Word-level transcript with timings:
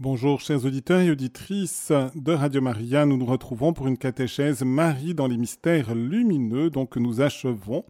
Bonjour 0.00 0.40
chers 0.40 0.64
auditeurs 0.64 1.00
et 1.00 1.10
auditrices 1.10 1.90
de 2.14 2.32
Radio 2.32 2.60
Maria, 2.60 3.04
nous 3.04 3.16
nous 3.16 3.26
retrouvons 3.26 3.72
pour 3.72 3.88
une 3.88 3.98
catéchèse 3.98 4.62
Marie 4.62 5.12
dans 5.12 5.26
les 5.26 5.36
mystères 5.36 5.92
lumineux, 5.92 6.70
donc 6.70 6.96
nous 6.96 7.20
achevons 7.20 7.84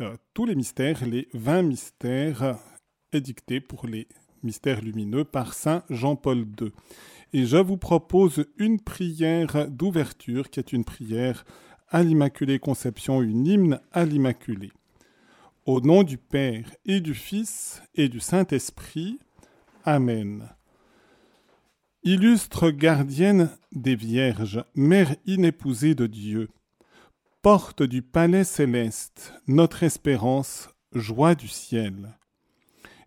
euh, 0.00 0.16
tous 0.34 0.46
les 0.46 0.56
mystères, 0.56 1.06
les 1.06 1.28
20 1.32 1.62
mystères 1.62 2.58
édictés 3.12 3.60
pour 3.60 3.86
les 3.86 4.08
mystères 4.42 4.80
lumineux 4.80 5.22
par 5.22 5.54
Saint 5.54 5.84
Jean-Paul 5.90 6.38
II. 6.60 6.72
Et 7.32 7.46
je 7.46 7.58
vous 7.58 7.76
propose 7.76 8.46
une 8.58 8.80
prière 8.80 9.70
d'ouverture 9.70 10.50
qui 10.50 10.58
est 10.58 10.72
une 10.72 10.84
prière 10.84 11.44
à 11.88 12.02
l'Immaculée 12.02 12.58
Conception, 12.58 13.22
une 13.22 13.46
hymne 13.46 13.80
à 13.92 14.04
l'Immaculée. 14.04 14.72
Au 15.66 15.80
nom 15.80 16.02
du 16.02 16.18
Père 16.18 16.68
et 16.84 16.98
du 16.98 17.14
Fils 17.14 17.80
et 17.94 18.08
du 18.08 18.18
Saint-Esprit. 18.18 19.20
Amen. 19.84 20.48
Illustre 22.06 22.68
gardienne 22.70 23.48
des 23.72 23.96
vierges, 23.96 24.62
mère 24.74 25.16
inépousée 25.24 25.94
de 25.94 26.06
Dieu, 26.06 26.50
porte 27.40 27.82
du 27.82 28.02
palais 28.02 28.44
céleste, 28.44 29.32
notre 29.46 29.84
espérance, 29.84 30.68
joie 30.92 31.34
du 31.34 31.48
ciel. 31.48 32.18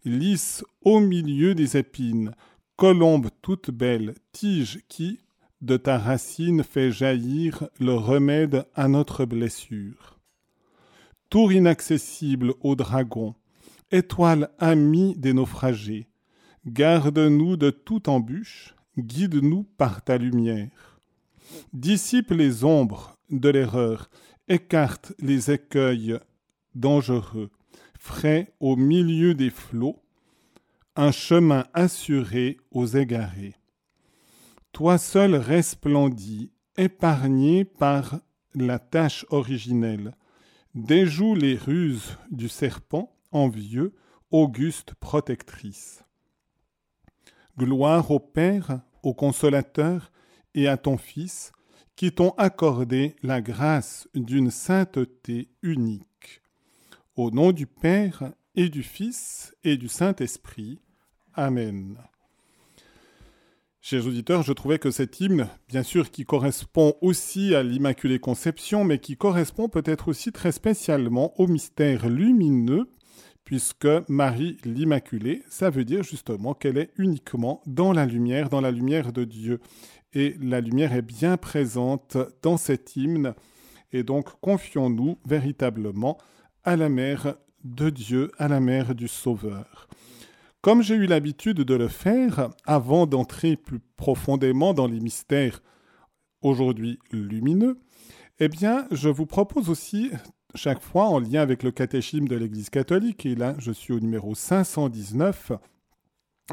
Lisse 0.04 0.66
au 0.82 1.00
milieu 1.00 1.54
des 1.54 1.78
épines, 1.78 2.34
colombe 2.76 3.30
toute 3.44 3.70
belle, 3.70 4.16
tige 4.32 4.80
qui, 4.88 5.20
de 5.62 5.78
ta 5.78 6.00
racine, 6.00 6.64
fait 6.64 6.92
jaillir 6.92 7.70
le 7.80 7.94
remède 7.94 8.66
à 8.74 8.88
notre 8.88 9.26
blessure. 9.26 10.18
Tour 11.30 11.54
inaccessible 11.54 12.56
aux 12.62 12.76
dragons, 12.76 13.36
étoile 13.92 14.50
amie 14.58 15.16
des 15.18 15.34
naufragés, 15.34 16.08
garde-nous 16.66 17.58
de 17.58 17.70
toute 17.70 18.08
embûche, 18.08 18.74
guide-nous 18.98 19.64
par 19.78 20.04
ta 20.04 20.18
lumière. 20.18 21.00
Dissipe 21.74 22.32
les 22.32 22.64
ombres 22.64 23.18
de 23.30 23.50
l'erreur, 23.50 24.10
écarte 24.48 25.14
les 25.20 25.52
écueils 25.52 26.20
dangereux, 26.76 27.50
frais 28.00 28.54
au 28.60 28.76
milieu 28.76 29.34
des 29.34 29.50
flots, 29.50 30.02
un 30.96 31.12
chemin 31.12 31.66
assuré 31.74 32.58
aux 32.72 32.86
égarés. 32.86 33.56
Toi 34.72 34.98
seul 34.98 35.36
resplendis, 35.36 36.52
épargné 36.76 37.66
par 37.66 38.20
la 38.54 38.80
tâche 38.80 39.26
originelle, 39.30 40.16
déjoue 40.76 41.36
les 41.36 41.56
ruses 41.56 42.18
du 42.32 42.50
serpent 42.50 43.16
envieux, 43.32 43.94
auguste 44.32 44.94
protectrice. 44.96 46.04
Gloire 47.58 48.12
au 48.12 48.20
Père, 48.20 48.82
au 49.02 49.16
Consolateur 49.16 50.12
et 50.54 50.68
à 50.68 50.78
ton 50.78 50.98
Fils, 50.98 51.52
qui 51.96 52.12
t'ont 52.12 52.36
accordé 52.38 53.16
la 53.24 53.42
grâce 53.42 54.08
d'une 54.14 54.52
sainteté 54.52 55.50
unique. 55.64 56.42
Au 57.16 57.32
nom 57.32 57.52
du 57.52 57.66
Père 57.66 58.32
et 58.54 58.70
du 58.70 58.84
Fils 58.84 59.56
et 59.64 59.76
du 59.78 59.88
Saint-Esprit. 59.88 60.80
Amen. 61.34 61.98
Chers 63.82 64.06
auditeurs, 64.06 64.44
je 64.44 64.54
trouvais 64.54 64.78
que 64.78 64.92
cet 64.92 65.20
hymne, 65.20 65.48
bien 65.68 65.82
sûr 65.82 66.12
qui 66.12 66.26
correspond 66.26 66.94
aussi 67.02 67.56
à 67.56 67.64
l'Immaculée 67.64 68.20
Conception, 68.20 68.84
mais 68.84 69.00
qui 69.00 69.18
correspond 69.18 69.68
peut-être 69.68 70.10
aussi 70.10 70.32
très 70.32 70.52
spécialement 70.52 71.34
au 71.40 71.48
mystère 71.48 72.08
lumineux 72.08 72.88
puisque 73.48 73.88
Marie 74.10 74.58
l'Immaculée, 74.66 75.42
ça 75.48 75.70
veut 75.70 75.86
dire 75.86 76.04
justement 76.04 76.54
qu'elle 76.54 76.78
est 76.78 76.92
uniquement 76.98 77.62
dans 77.66 77.94
la 77.94 78.06
lumière, 78.06 78.50
dans 78.50 78.60
la 78.60 78.72
lumière 78.72 79.14
de 79.14 79.24
Dieu. 79.24 79.62
Et 80.12 80.36
la 80.42 80.60
lumière 80.60 80.92
est 80.92 81.02
bien 81.02 81.38
présente 81.38 82.18
dans 82.42 82.58
cet 82.58 82.98
hymne, 82.98 83.34
et 83.94 84.04
donc 84.04 84.38
confions-nous 84.42 85.18
véritablement 85.26 86.18
à 86.66 86.76
la 86.76 86.90
mère 86.90 87.36
de 87.64 87.90
Dieu, 87.90 88.34
à 88.38 88.50
la 88.50 88.60
mère 88.60 88.94
du 88.94 89.08
Sauveur. 89.08 89.88
Comme 90.60 90.82
j'ai 90.82 90.96
eu 90.96 91.06
l'habitude 91.06 91.62
de 91.62 91.76
le 91.76 91.88
faire, 91.88 92.50
avant 92.66 93.08
d'entrer 93.08 93.56
plus 93.56 93.80
profondément 93.96 94.74
dans 94.74 94.88
les 94.88 95.00
mystères 95.00 95.64
aujourd'hui 96.42 97.00
lumineux, 97.14 97.80
eh 98.40 98.50
bien, 98.50 98.88
je 98.92 99.08
vous 99.08 99.26
propose 99.26 99.70
aussi 99.70 100.12
chaque 100.56 100.82
fois 100.82 101.06
en 101.06 101.20
lien 101.20 101.42
avec 101.42 101.64
le 101.64 101.72
catéchisme 101.72 102.28
de 102.28 102.36
l'Église 102.36 102.70
catholique, 102.70 103.26
et 103.26 103.36
là 103.36 103.56
je 103.60 103.72
suis 103.72 103.94
au 103.94 104.00
numéro 104.00 104.36
519, 104.36 105.52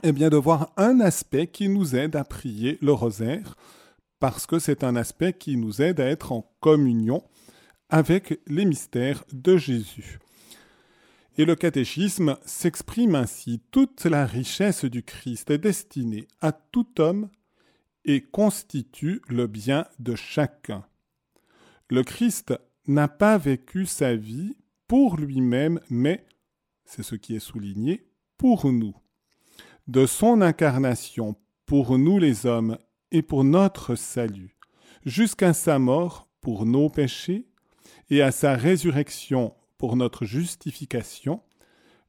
eh 0.02 0.12
bien 0.12 0.28
de 0.28 0.36
voir 0.36 0.72
un 0.76 1.00
aspect 1.00 1.46
qui 1.46 1.68
nous 1.68 1.94
aide 1.94 2.16
à 2.16 2.24
prier 2.24 2.78
le 2.82 2.92
rosaire, 2.92 3.56
parce 4.18 4.46
que 4.46 4.58
c'est 4.58 4.84
un 4.84 4.96
aspect 4.96 5.32
qui 5.32 5.56
nous 5.56 5.82
aide 5.82 6.00
à 6.00 6.06
être 6.06 6.32
en 6.32 6.50
communion 6.60 7.22
avec 7.88 8.40
les 8.46 8.64
mystères 8.64 9.24
de 9.32 9.56
Jésus. 9.56 10.18
Et 11.36 11.44
le 11.44 11.56
catéchisme 11.56 12.36
s'exprime 12.44 13.16
ainsi, 13.16 13.60
toute 13.70 14.04
la 14.04 14.24
richesse 14.24 14.84
du 14.84 15.02
Christ 15.02 15.50
est 15.50 15.58
destinée 15.58 16.28
à 16.40 16.52
tout 16.52 17.00
homme 17.00 17.28
et 18.04 18.20
constitue 18.20 19.20
le 19.28 19.46
bien 19.46 19.86
de 19.98 20.14
chacun. 20.14 20.84
Le 21.90 22.02
Christ 22.02 22.54
n'a 22.86 23.08
pas 23.08 23.38
vécu 23.38 23.86
sa 23.86 24.14
vie 24.14 24.56
pour 24.86 25.16
lui-même, 25.16 25.80
mais, 25.88 26.26
c'est 26.84 27.02
ce 27.02 27.14
qui 27.14 27.34
est 27.34 27.40
souligné, 27.40 28.06
pour 28.36 28.70
nous. 28.70 28.94
De 29.86 30.06
son 30.06 30.40
incarnation 30.40 31.36
pour 31.66 31.98
nous 31.98 32.18
les 32.18 32.46
hommes 32.46 32.78
et 33.10 33.22
pour 33.22 33.44
notre 33.44 33.94
salut, 33.94 34.56
jusqu'à 35.04 35.52
sa 35.52 35.78
mort 35.78 36.28
pour 36.40 36.66
nos 36.66 36.90
péchés 36.90 37.46
et 38.10 38.20
à 38.20 38.30
sa 38.30 38.54
résurrection 38.54 39.54
pour 39.78 39.96
notre 39.96 40.24
justification, 40.24 41.42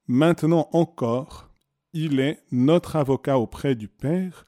maintenant 0.07 0.69
encore, 0.73 1.49
il 1.93 2.19
est 2.19 2.43
notre 2.51 2.97
avocat 2.97 3.39
auprès 3.39 3.75
du 3.75 3.87
Père, 3.87 4.45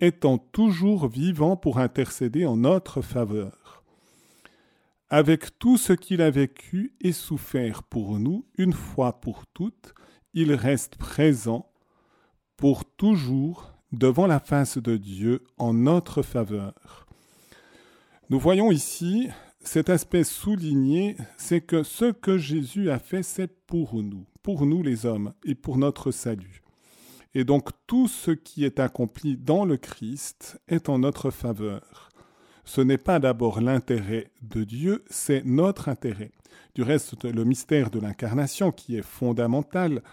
étant 0.00 0.38
toujours 0.38 1.08
vivant 1.08 1.56
pour 1.56 1.78
intercéder 1.78 2.46
en 2.46 2.56
notre 2.56 3.02
faveur 3.02 3.59
avec 5.10 5.58
tout 5.58 5.76
ce 5.76 5.92
qu'il 5.92 6.22
a 6.22 6.30
vécu 6.30 6.94
et 7.00 7.12
souffert 7.12 7.82
pour 7.82 8.18
nous, 8.20 8.46
une 8.56 8.72
fois 8.72 9.20
pour 9.20 9.44
toutes, 9.48 9.92
il 10.34 10.54
reste 10.54 10.96
présent 10.96 11.70
pour 12.56 12.84
toujours 12.84 13.72
devant 13.90 14.28
la 14.28 14.38
face 14.38 14.78
de 14.78 14.96
Dieu 14.96 15.42
en 15.58 15.74
notre 15.74 16.22
faveur. 16.22 17.06
Nous 18.30 18.38
voyons 18.38 18.70
ici 18.70 19.28
cet 19.62 19.90
aspect 19.90 20.22
souligné, 20.22 21.16
c'est 21.36 21.60
que 21.60 21.82
ce 21.82 22.12
que 22.12 22.38
Jésus 22.38 22.90
a 22.90 23.00
fait, 23.00 23.24
c'est 23.24 23.48
pour 23.66 23.94
nous, 23.94 24.24
pour 24.42 24.64
nous 24.64 24.82
les 24.84 25.06
hommes 25.06 25.34
et 25.44 25.56
pour 25.56 25.76
notre 25.76 26.12
salut. 26.12 26.62
Et 27.34 27.42
donc 27.44 27.70
tout 27.88 28.06
ce 28.06 28.30
qui 28.30 28.64
est 28.64 28.78
accompli 28.78 29.36
dans 29.36 29.64
le 29.64 29.76
Christ 29.76 30.60
est 30.68 30.88
en 30.88 31.00
notre 31.00 31.30
faveur 31.30 32.09
ce 32.70 32.80
n'est 32.80 32.98
pas 32.98 33.18
d'abord 33.18 33.60
l'intérêt 33.60 34.30
de 34.42 34.62
Dieu, 34.62 35.02
c'est 35.10 35.44
notre 35.44 35.88
intérêt. 35.88 36.30
Du 36.76 36.82
reste, 36.82 37.24
le 37.24 37.44
mystère 37.44 37.90
de 37.90 37.98
l'incarnation 37.98 38.70
qui 38.70 38.96
est 38.96 39.02
fondamental, 39.02 40.04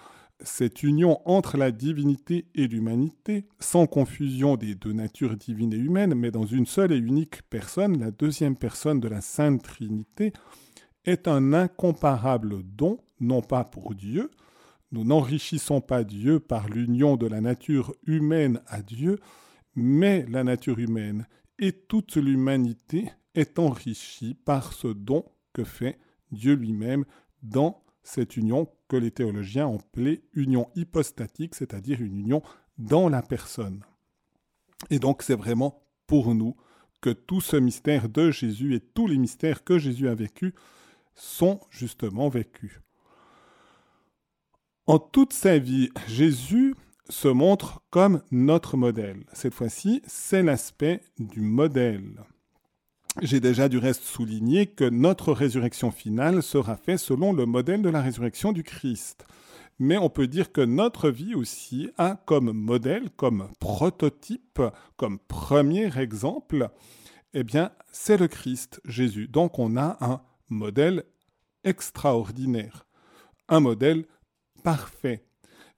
cette 0.41 0.81
union 0.81 1.19
entre 1.25 1.55
la 1.55 1.69
divinité 1.69 2.47
et 2.55 2.67
l'humanité, 2.67 3.45
sans 3.59 3.85
confusion 3.85 4.55
des 4.55 4.73
deux 4.73 4.91
natures 4.91 5.37
divines 5.37 5.71
et 5.71 5.77
humaines, 5.77 6.15
mais 6.15 6.31
dans 6.31 6.47
une 6.47 6.65
seule 6.65 6.93
et 6.93 6.97
unique 6.97 7.43
personne, 7.47 7.99
la 7.99 8.09
deuxième 8.09 8.55
personne 8.55 8.99
de 8.99 9.07
la 9.07 9.21
Sainte 9.21 9.61
Trinité, 9.61 10.33
est 11.05 11.27
un 11.27 11.53
incomparable 11.53 12.63
don, 12.63 12.97
non 13.19 13.43
pas 13.43 13.65
pour 13.65 13.93
Dieu, 13.93 14.31
nous 14.91 15.03
n'enrichissons 15.03 15.79
pas 15.79 16.03
Dieu 16.03 16.39
par 16.39 16.69
l'union 16.69 17.17
de 17.17 17.27
la 17.27 17.39
nature 17.39 17.93
humaine 18.07 18.61
à 18.65 18.81
Dieu, 18.81 19.19
mais 19.75 20.25
la 20.27 20.43
nature 20.43 20.79
humaine 20.79 21.27
et 21.59 21.71
toute 21.71 22.15
l'humanité 22.15 23.11
est 23.35 23.59
enrichie 23.59 24.33
par 24.33 24.73
ce 24.73 24.87
don 24.87 25.25
que 25.53 25.63
fait 25.63 25.99
Dieu 26.31 26.53
lui-même 26.53 27.05
dans 27.43 27.83
cette 28.03 28.37
union 28.37 28.67
que 28.87 28.97
les 28.97 29.11
théologiens 29.11 29.67
ont 29.67 29.77
appelée 29.77 30.23
union 30.33 30.69
hypostatique, 30.75 31.55
c'est-à-dire 31.55 32.01
une 32.01 32.19
union 32.19 32.41
dans 32.77 33.09
la 33.09 33.21
personne. 33.21 33.83
Et 34.89 34.99
donc 34.99 35.23
c'est 35.23 35.35
vraiment 35.35 35.83
pour 36.05 36.33
nous 36.33 36.55
que 37.01 37.09
tout 37.09 37.41
ce 37.41 37.57
mystère 37.57 38.09
de 38.09 38.31
Jésus 38.31 38.75
et 38.75 38.79
tous 38.79 39.07
les 39.07 39.17
mystères 39.17 39.63
que 39.63 39.77
Jésus 39.77 40.07
a 40.07 40.15
vécus 40.15 40.53
sont 41.15 41.59
justement 41.69 42.29
vécus. 42.29 42.79
En 44.85 44.99
toute 44.99 45.33
sa 45.33 45.57
vie, 45.57 45.89
Jésus 46.07 46.75
se 47.09 47.27
montre 47.27 47.81
comme 47.89 48.21
notre 48.31 48.77
modèle. 48.77 49.25
Cette 49.33 49.53
fois-ci, 49.53 50.01
c'est 50.07 50.43
l'aspect 50.43 51.01
du 51.19 51.41
modèle. 51.41 52.23
J'ai 53.21 53.39
déjà 53.39 53.67
du 53.67 53.77
reste 53.79 54.03
souligné 54.03 54.67
que 54.67 54.87
notre 54.87 55.33
résurrection 55.33 55.91
finale 55.91 56.43
sera 56.43 56.77
faite 56.77 56.99
selon 56.99 57.33
le 57.33 57.45
modèle 57.45 57.81
de 57.81 57.89
la 57.89 58.01
résurrection 58.01 58.51
du 58.51 58.63
Christ. 58.63 59.25
mais 59.79 59.97
on 59.97 60.09
peut 60.09 60.27
dire 60.27 60.51
que 60.51 60.61
notre 60.61 61.09
vie 61.09 61.35
aussi 61.35 61.89
a 61.97 62.15
comme 62.25 62.51
modèle, 62.51 63.09
comme 63.11 63.49
prototype, 63.59 64.61
comme 64.95 65.19
premier 65.19 65.95
exemple, 65.97 66.69
eh 67.33 67.43
bien, 67.43 67.71
c'est 67.91 68.17
le 68.17 68.27
Christ 68.27 68.81
Jésus. 68.85 69.27
Donc 69.27 69.59
on 69.59 69.77
a 69.77 69.97
un 70.01 70.21
modèle 70.49 71.03
extraordinaire, 71.63 72.87
un 73.49 73.59
modèle 73.59 74.05
parfait. 74.63 75.26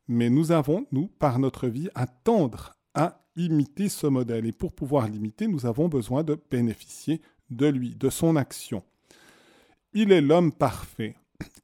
Mais 0.09 0.31
nous 0.31 0.51
avons, 0.51 0.87
nous, 0.91 1.07
par 1.07 1.37
notre 1.37 1.67
vie, 1.67 1.87
à 1.93 2.07
tendre 2.07 2.73
à 2.95 3.23
imiter 3.35 3.89
ce 3.89 4.07
modèle. 4.07 4.47
Et 4.47 4.51
pour 4.51 4.73
pouvoir 4.73 5.07
l'imiter, 5.07 5.47
nous 5.47 5.67
avons 5.67 5.87
besoin 5.87 6.23
de 6.23 6.35
bénéficier 6.49 7.21
de 7.51 7.67
lui, 7.67 7.95
de 7.95 8.09
son 8.09 8.35
action. 8.35 8.83
Il 9.93 10.11
est 10.11 10.21
l'homme 10.21 10.51
parfait 10.51 11.15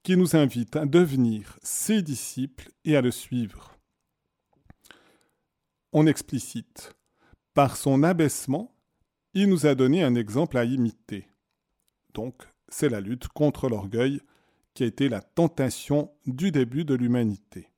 qui 0.04 0.16
nous 0.16 0.36
invite 0.36 0.76
à 0.76 0.86
devenir 0.86 1.58
ses 1.64 2.04
disciples 2.04 2.70
et 2.84 2.96
à 2.96 3.02
le 3.02 3.10
suivre. 3.10 3.76
On 5.92 6.06
explicite. 6.06 6.94
Par 7.56 7.78
son 7.78 8.04
abaissement, 8.04 8.76
il 9.34 9.50
nous 9.50 9.66
a 9.66 9.74
donné 9.74 10.04
un 10.04 10.14
exemple 10.14 10.60
à 10.60 10.66
imiter. 10.66 11.28
Donc, 12.14 12.44
c'est 12.68 12.90
la 12.90 13.02
lutte 13.02 13.28
contre 13.30 13.70
l'orgueil 13.70 14.22
qui 14.76 14.84
a 14.84 14.88
été 14.88 15.10
la 15.10 15.22
tentation 15.22 16.12
du 16.28 16.52
début 16.52 16.86
de 16.86 16.94
l'humanité. 16.94 17.70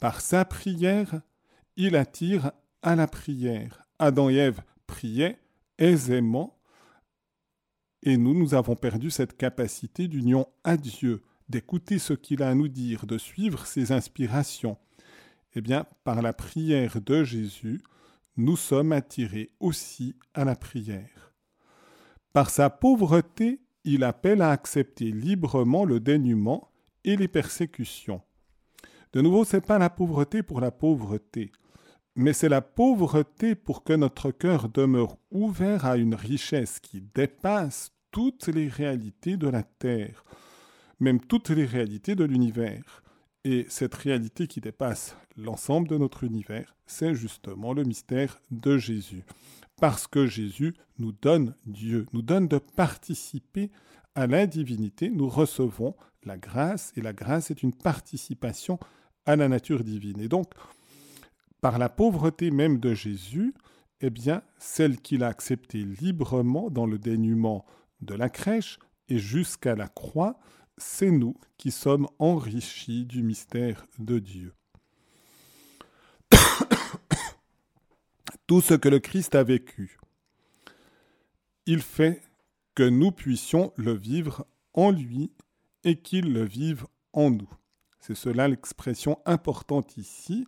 Par 0.00 0.20
sa 0.20 0.44
prière, 0.44 1.20
il 1.76 1.94
attire 1.94 2.52
à 2.82 2.96
la 2.96 3.06
prière. 3.06 3.82
Adam 3.98 4.30
et 4.30 4.36
Ève 4.36 4.62
priaient 4.86 5.38
aisément 5.78 6.60
et 8.02 8.16
nous, 8.16 8.34
nous 8.34 8.54
avons 8.54 8.76
perdu 8.76 9.10
cette 9.10 9.36
capacité 9.36 10.08
d'union 10.08 10.46
à 10.64 10.76
Dieu, 10.76 11.22
d'écouter 11.48 11.98
ce 11.98 12.14
qu'il 12.14 12.42
a 12.42 12.48
à 12.48 12.54
nous 12.54 12.68
dire, 12.68 13.06
de 13.06 13.18
suivre 13.18 13.66
ses 13.66 13.92
inspirations. 13.92 14.78
Eh 15.54 15.60
bien, 15.60 15.84
par 16.04 16.22
la 16.22 16.32
prière 16.32 17.00
de 17.00 17.24
Jésus, 17.24 17.82
nous 18.36 18.56
sommes 18.56 18.92
attirés 18.92 19.50
aussi 19.60 20.16
à 20.32 20.44
la 20.44 20.56
prière. 20.56 21.34
Par 22.32 22.48
sa 22.48 22.70
pauvreté, 22.70 23.60
il 23.84 24.04
appelle 24.04 24.40
à 24.40 24.50
accepter 24.50 25.10
librement 25.10 25.84
le 25.84 26.00
dénuement 26.00 26.70
et 27.04 27.16
les 27.16 27.28
persécutions. 27.28 28.22
De 29.12 29.20
nouveau, 29.20 29.44
ce 29.44 29.56
n'est 29.56 29.60
pas 29.60 29.78
la 29.78 29.90
pauvreté 29.90 30.44
pour 30.44 30.60
la 30.60 30.70
pauvreté, 30.70 31.50
mais 32.14 32.32
c'est 32.32 32.48
la 32.48 32.60
pauvreté 32.60 33.56
pour 33.56 33.82
que 33.82 33.92
notre 33.92 34.30
cœur 34.30 34.68
demeure 34.68 35.16
ouvert 35.32 35.84
à 35.84 35.96
une 35.96 36.14
richesse 36.14 36.78
qui 36.78 37.02
dépasse 37.14 37.92
toutes 38.12 38.46
les 38.46 38.68
réalités 38.68 39.36
de 39.36 39.48
la 39.48 39.64
Terre, 39.64 40.24
même 41.00 41.20
toutes 41.20 41.50
les 41.50 41.64
réalités 41.64 42.14
de 42.14 42.24
l'univers. 42.24 43.02
Et 43.42 43.66
cette 43.68 43.94
réalité 43.94 44.46
qui 44.46 44.60
dépasse 44.60 45.16
l'ensemble 45.36 45.88
de 45.88 45.96
notre 45.96 46.22
univers, 46.24 46.76
c'est 46.86 47.14
justement 47.14 47.72
le 47.72 47.84
mystère 47.84 48.40
de 48.50 48.78
Jésus. 48.78 49.24
Parce 49.80 50.06
que 50.06 50.26
Jésus 50.26 50.74
nous 50.98 51.12
donne 51.12 51.54
Dieu, 51.64 52.06
nous 52.12 52.22
donne 52.22 52.46
de 52.46 52.58
participer 52.58 53.70
à 54.14 54.26
la 54.26 54.46
divinité, 54.46 55.10
nous 55.10 55.28
recevons 55.28 55.96
la 56.24 56.36
grâce, 56.36 56.92
et 56.96 57.00
la 57.00 57.12
grâce 57.12 57.50
est 57.50 57.62
une 57.62 57.72
participation 57.72 58.78
à 59.26 59.36
la 59.36 59.48
nature 59.48 59.84
divine. 59.84 60.20
Et 60.20 60.28
donc, 60.28 60.52
par 61.60 61.78
la 61.78 61.88
pauvreté 61.88 62.50
même 62.50 62.78
de 62.78 62.94
Jésus, 62.94 63.54
eh 64.00 64.10
bien, 64.10 64.42
celle 64.58 64.98
qu'il 64.98 65.22
a 65.22 65.28
acceptée 65.28 65.84
librement 65.84 66.70
dans 66.70 66.86
le 66.86 66.98
dénuement 66.98 67.66
de 68.00 68.14
la 68.14 68.30
crèche 68.30 68.78
et 69.08 69.18
jusqu'à 69.18 69.74
la 69.74 69.88
croix, 69.88 70.38
c'est 70.78 71.10
nous 71.10 71.36
qui 71.58 71.70
sommes 71.70 72.08
enrichis 72.18 73.04
du 73.04 73.22
mystère 73.22 73.86
de 73.98 74.18
Dieu. 74.18 74.54
Tout 78.46 78.62
ce 78.62 78.74
que 78.74 78.88
le 78.88 78.98
Christ 78.98 79.34
a 79.34 79.42
vécu, 79.42 79.98
il 81.66 81.82
fait 81.82 82.22
que 82.74 82.88
nous 82.88 83.12
puissions 83.12 83.72
le 83.76 83.92
vivre 83.92 84.46
en 84.72 84.90
lui 84.90 85.30
et 85.84 85.96
qu'il 86.00 86.32
le 86.32 86.44
vive 86.44 86.86
en 87.12 87.30
nous. 87.30 87.50
C'est 88.00 88.14
cela 88.14 88.48
l'expression 88.48 89.18
importante 89.26 89.96
ici, 89.96 90.46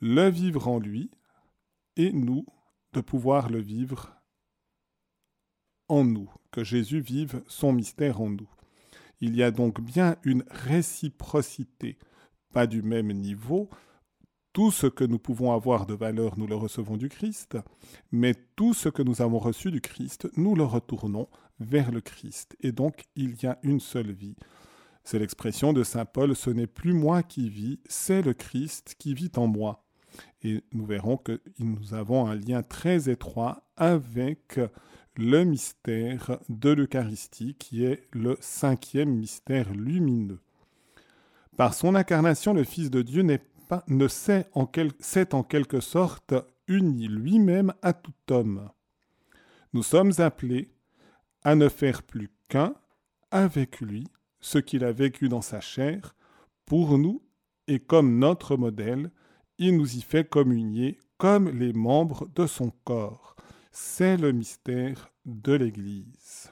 le 0.00 0.28
vivre 0.28 0.68
en 0.68 0.78
lui 0.78 1.10
et 1.96 2.12
nous 2.12 2.44
de 2.92 3.00
pouvoir 3.00 3.48
le 3.48 3.60
vivre 3.60 4.12
en 5.88 6.04
nous, 6.04 6.30
que 6.50 6.64
Jésus 6.64 7.00
vive 7.00 7.42
son 7.46 7.72
mystère 7.72 8.20
en 8.20 8.30
nous. 8.30 8.50
Il 9.20 9.36
y 9.36 9.42
a 9.42 9.50
donc 9.50 9.80
bien 9.80 10.16
une 10.24 10.44
réciprocité, 10.50 11.98
pas 12.52 12.66
du 12.66 12.82
même 12.82 13.12
niveau. 13.12 13.70
Tout 14.52 14.70
ce 14.70 14.86
que 14.86 15.04
nous 15.04 15.18
pouvons 15.18 15.52
avoir 15.52 15.86
de 15.86 15.94
valeur, 15.94 16.38
nous 16.38 16.46
le 16.46 16.56
recevons 16.56 16.96
du 16.96 17.08
Christ, 17.08 17.58
mais 18.10 18.34
tout 18.56 18.74
ce 18.74 18.88
que 18.88 19.02
nous 19.02 19.22
avons 19.22 19.38
reçu 19.38 19.70
du 19.70 19.80
Christ, 19.80 20.28
nous 20.36 20.54
le 20.54 20.64
retournons 20.64 21.28
vers 21.60 21.92
le 21.92 22.00
Christ. 22.00 22.56
Et 22.60 22.72
donc, 22.72 23.04
il 23.14 23.40
y 23.42 23.46
a 23.46 23.58
une 23.62 23.80
seule 23.80 24.12
vie. 24.12 24.36
C'est 25.06 25.20
l'expression 25.20 25.72
de 25.72 25.84
Saint 25.84 26.04
Paul, 26.04 26.34
ce 26.34 26.50
n'est 26.50 26.66
plus 26.66 26.92
moi 26.92 27.22
qui 27.22 27.48
vis, 27.48 27.78
c'est 27.86 28.22
le 28.22 28.34
Christ 28.34 28.96
qui 28.98 29.14
vit 29.14 29.30
en 29.36 29.46
moi. 29.46 29.84
Et 30.42 30.64
nous 30.72 30.84
verrons 30.84 31.16
que 31.16 31.40
nous 31.60 31.94
avons 31.94 32.26
un 32.26 32.34
lien 32.34 32.64
très 32.64 33.08
étroit 33.08 33.62
avec 33.76 34.58
le 35.14 35.44
mystère 35.44 36.40
de 36.48 36.70
l'Eucharistie, 36.70 37.54
qui 37.54 37.84
est 37.84 38.02
le 38.10 38.36
cinquième 38.40 39.10
mystère 39.10 39.72
lumineux. 39.72 40.40
Par 41.56 41.74
son 41.74 41.94
incarnation, 41.94 42.52
le 42.52 42.64
Fils 42.64 42.90
de 42.90 43.02
Dieu 43.02 43.24
pas, 43.68 43.84
ne 43.86 44.08
en 44.56 45.42
quelque 45.44 45.78
sorte 45.78 46.34
uni 46.66 47.06
lui-même 47.06 47.72
à 47.80 47.92
tout 47.92 48.12
homme. 48.32 48.70
Nous 49.72 49.84
sommes 49.84 50.14
appelés 50.18 50.68
à 51.44 51.54
ne 51.54 51.68
faire 51.68 52.02
plus 52.02 52.28
qu'un 52.48 52.74
avec 53.30 53.80
lui 53.80 54.08
ce 54.46 54.58
qu'il 54.58 54.84
a 54.84 54.92
vécu 54.92 55.28
dans 55.28 55.42
sa 55.42 55.60
chair, 55.60 56.14
pour 56.66 56.98
nous 56.98 57.22
et 57.68 57.78
comme 57.80 58.18
notre 58.18 58.56
modèle, 58.56 59.10
il 59.58 59.76
nous 59.76 59.96
y 59.96 60.02
fait 60.02 60.28
communier 60.28 60.98
comme 61.18 61.48
les 61.48 61.72
membres 61.72 62.28
de 62.34 62.46
son 62.46 62.70
corps 62.84 63.36
c'est 63.78 64.16
le 64.16 64.32
mystère 64.32 65.12
de 65.26 65.52
l'Église. 65.52 66.50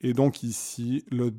Et 0.00 0.12
donc 0.12 0.44
ici, 0.44 1.04
le, 1.10 1.32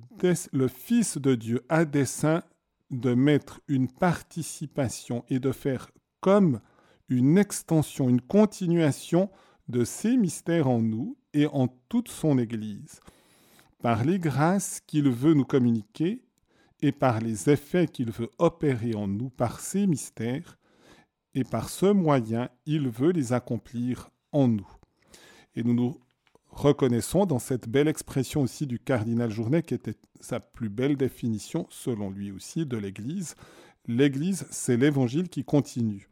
Fils 0.67 1.17
de 1.17 1.33
Dieu 1.33 1.63
a 1.69 1.85
dessein 1.85 2.43
de 2.91 3.13
mettre 3.13 3.61
une 3.69 3.87
participation 3.87 5.23
et 5.29 5.39
de 5.39 5.53
faire 5.53 5.89
comme 6.19 6.59
une 7.07 7.37
extension, 7.37 8.09
une 8.09 8.19
continuation 8.19 9.29
de 9.69 9.85
ces 9.85 10.17
mystères 10.17 10.67
en 10.67 10.81
nous 10.81 11.17
et 11.33 11.47
en 11.47 11.69
toute 11.87 12.09
son 12.09 12.37
Église, 12.37 12.99
par 13.85 14.03
les 14.03 14.17
grâces 14.17 14.81
qu'il 14.87 15.11
veut 15.11 15.35
nous 15.35 15.45
communiquer 15.45 16.23
et 16.81 16.91
par 16.91 17.19
les 17.19 17.51
effets 17.51 17.85
qu'il 17.85 18.09
veut 18.09 18.31
opérer 18.39 18.95
en 18.95 19.07
nous 19.07 19.29
par 19.29 19.59
ces 19.59 19.85
mystères, 19.85 20.57
et 21.35 21.43
par 21.43 21.69
ce 21.69 21.85
moyen, 21.85 22.49
il 22.65 22.89
veut 22.89 23.11
les 23.11 23.31
accomplir 23.31 24.09
nous. 24.33 24.67
Et 25.55 25.61
nous 25.61 25.75
nous 25.75 25.99
reconnaissons 26.49 27.27
dans 27.27 27.37
cette 27.37 27.69
belle 27.69 27.87
expression 27.87 28.41
aussi 28.41 28.65
du 28.65 28.79
cardinal 28.79 29.29
Journet, 29.29 29.61
qui 29.61 29.75
était 29.75 29.99
sa 30.19 30.39
plus 30.39 30.69
belle 30.69 30.97
définition, 30.97 31.67
selon 31.69 32.09
lui 32.09 32.31
aussi, 32.31 32.65
de 32.65 32.77
l'Église. 32.77 33.35
L'Église, 33.85 34.47
c'est 34.49 34.77
l'Évangile 34.77 35.29
qui 35.29 35.43
continue. 35.43 36.09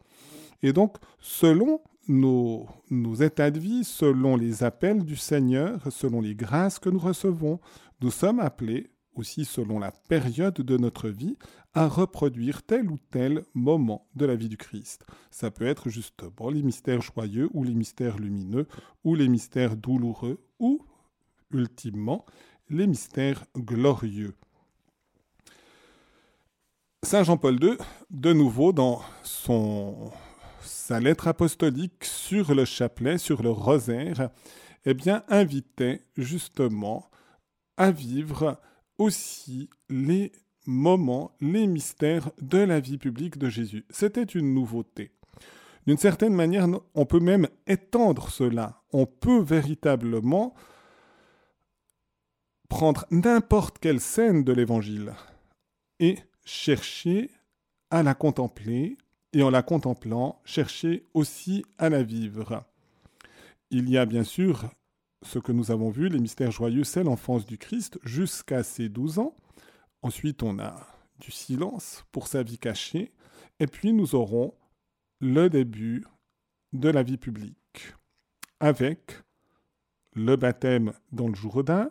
Et 0.62 0.74
donc, 0.74 0.98
selon 1.20 1.82
nos, 2.07 2.67
nos, 2.89 3.15
états 3.15 3.51
de 3.51 3.60
vie, 3.60 3.83
selon 3.83 4.36
les 4.36 4.63
appels 4.63 5.03
du 5.03 5.15
Seigneur, 5.15 5.79
selon 5.91 6.22
les 6.22 6.36
grâces 6.36 6.79
que 6.79 6.89
nous 6.89 7.00
recevons, 7.00 7.60
nous 8.01 8.12
sommes 8.12 8.39
appelés 8.39 8.91
aussi 9.15 9.45
selon 9.45 9.79
la 9.79 9.91
période 9.91 10.55
de 10.55 10.77
notre 10.77 11.10
vie, 11.10 11.38
à 11.74 11.88
reproduire 11.88 12.63
tel 12.63 12.91
ou 12.91 12.98
tel 13.12 13.43
moment 13.53 14.07
de 14.15 14.25
la 14.25 14.36
vie 14.36 14.50
du 14.50 14.57
Christ. 14.57 15.05
Ça 15.31 15.51
peut 15.51 15.65
être 15.65 15.89
justement 15.89 16.50
les 16.50 16.62
mystères 16.62 17.01
joyeux 17.01 17.50
ou 17.53 17.63
les 17.63 17.74
mystères 17.74 18.17
lumineux 18.17 18.67
ou 19.03 19.15
les 19.15 19.27
mystères 19.27 19.75
douloureux 19.75 20.39
ou, 20.60 20.81
ultimement, 21.51 22.25
les 22.69 22.88
mystères 22.88 23.45
glorieux. 23.55 24.36
Saint 27.01 27.24
Jean-Paul 27.24 27.62
II, 27.62 27.77
de 28.12 28.33
nouveau 28.33 28.72
dans 28.72 29.01
son, 29.24 30.12
sa 30.63 31.00
lettre 31.00 31.27
apostolique 31.27 32.03
sur 32.03 32.55
le 32.55 32.65
chapelet, 32.65 33.17
sur 33.17 33.43
le 33.43 33.51
rosaire, 33.51 34.29
eh 34.86 34.93
bien, 34.93 35.24
invitait 35.29 36.01
justement 36.17 37.10
à 37.77 37.91
vivre 37.91 38.60
aussi 38.98 39.70
les 39.89 40.32
moments, 40.65 41.36
les 41.41 41.67
mystères 41.67 42.32
de 42.41 42.60
la 42.60 42.79
vie 42.79 42.98
publique 42.98 43.38
de 43.38 43.50
Jésus. 43.50 43.86
C'était 43.89 44.24
une 44.24 44.53
nouveauté. 44.53 45.12
D'une 45.86 45.98
certaine 45.98 46.34
manière, 46.34 46.67
on 46.96 47.05
peut 47.05 47.20
même 47.20 47.48
étendre 47.67 48.29
cela. 48.29 48.82
On 48.91 49.05
peut 49.05 49.41
véritablement 49.41 50.53
prendre 52.70 53.05
n'importe 53.12 53.79
quelle 53.79 54.00
scène 54.00 54.43
de 54.43 54.53
l'Évangile 54.53 55.13
et 56.00 56.17
chercher 56.46 57.29
à 57.89 58.01
la 58.01 58.15
contempler 58.15 58.98
et 59.34 59.44
en 59.44 59.50
la 59.50 59.63
contemplant, 59.63 60.42
chercher 60.46 61.06
aussi 61.13 61.66
à 61.78 61.90
la 61.90 62.04
vivre. 62.04 62.63
Il 63.72 63.90
y 63.90 63.98
a 63.98 64.06
bien 64.06 64.24
sûr 64.24 64.70
ce 65.24 65.40
que 65.40 65.52
nous 65.52 65.72
avons 65.72 65.90
vu, 65.90 66.10
les 66.10 66.20
mystères 66.20 66.52
joyeux, 66.52 66.84
c'est 66.84 67.04
l'enfance 67.04 67.46
du 67.46 67.58
Christ 67.58 68.00
jusqu'à 68.04 68.63
ses 68.63 68.90
12 68.90 69.20
ans. 69.20 69.36
Ensuite, 70.02 70.44
on 70.44 70.60
a 70.60 70.88
du 71.20 71.32
silence 71.32 72.06
pour 72.12 72.28
sa 72.28 72.44
vie 72.44 72.58
cachée. 72.58 73.12
Et 73.60 73.68
puis, 73.68 73.94
nous 73.94 74.16
aurons 74.16 74.54
le 75.20 75.50
début 75.50 76.04
de 76.74 76.90
la 76.90 77.04
vie 77.04 77.18
publique 77.18 77.94
avec 78.60 79.24
le 80.13 80.36
baptême 80.36 80.94
dans 81.12 81.28
le 81.28 81.36
Jourdain, 81.36 81.90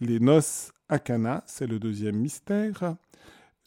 les 0.00 0.20
noces 0.20 0.72
à 0.88 0.98
Cana, 0.98 1.42
c'est 1.46 1.66
le 1.66 1.78
deuxième 1.78 2.16
mystère, 2.16 2.96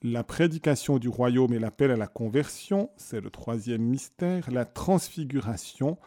la 0.02 0.24
prédication 0.24 0.98
du 0.98 1.10
royaume 1.10 1.54
et 1.54 1.60
l'appel 1.60 1.92
à 1.92 1.98
la 1.98 2.08
conversion, 2.08 2.90
c'est 2.96 3.22
le 3.22 3.30
troisième 3.30 3.82
mystère, 3.82 4.50
la 4.52 4.66
transfiguration 4.66 5.98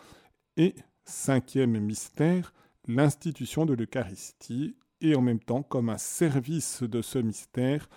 et 0.57 0.75
cinquième 1.05 1.79
mystère, 1.79 2.55
l'institution 2.89 3.67
de 3.67 3.75
l'Eucharistie 3.75 4.77
et 5.01 5.15
en 5.15 5.21
même 5.21 5.41
temps 5.41 5.63
comme 5.63 5.91
un 5.91 5.99
service 5.99 6.83
de 6.83 7.03
ce 7.03 7.19
mystère, 7.19 7.89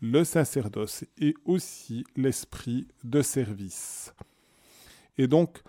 le 0.00 0.24
sacerdoce 0.24 1.04
et 1.18 1.34
aussi 1.44 2.04
l'esprit 2.16 2.88
de 3.04 3.22
service. 3.22 4.14
Et 5.18 5.26
donc, 5.26 5.62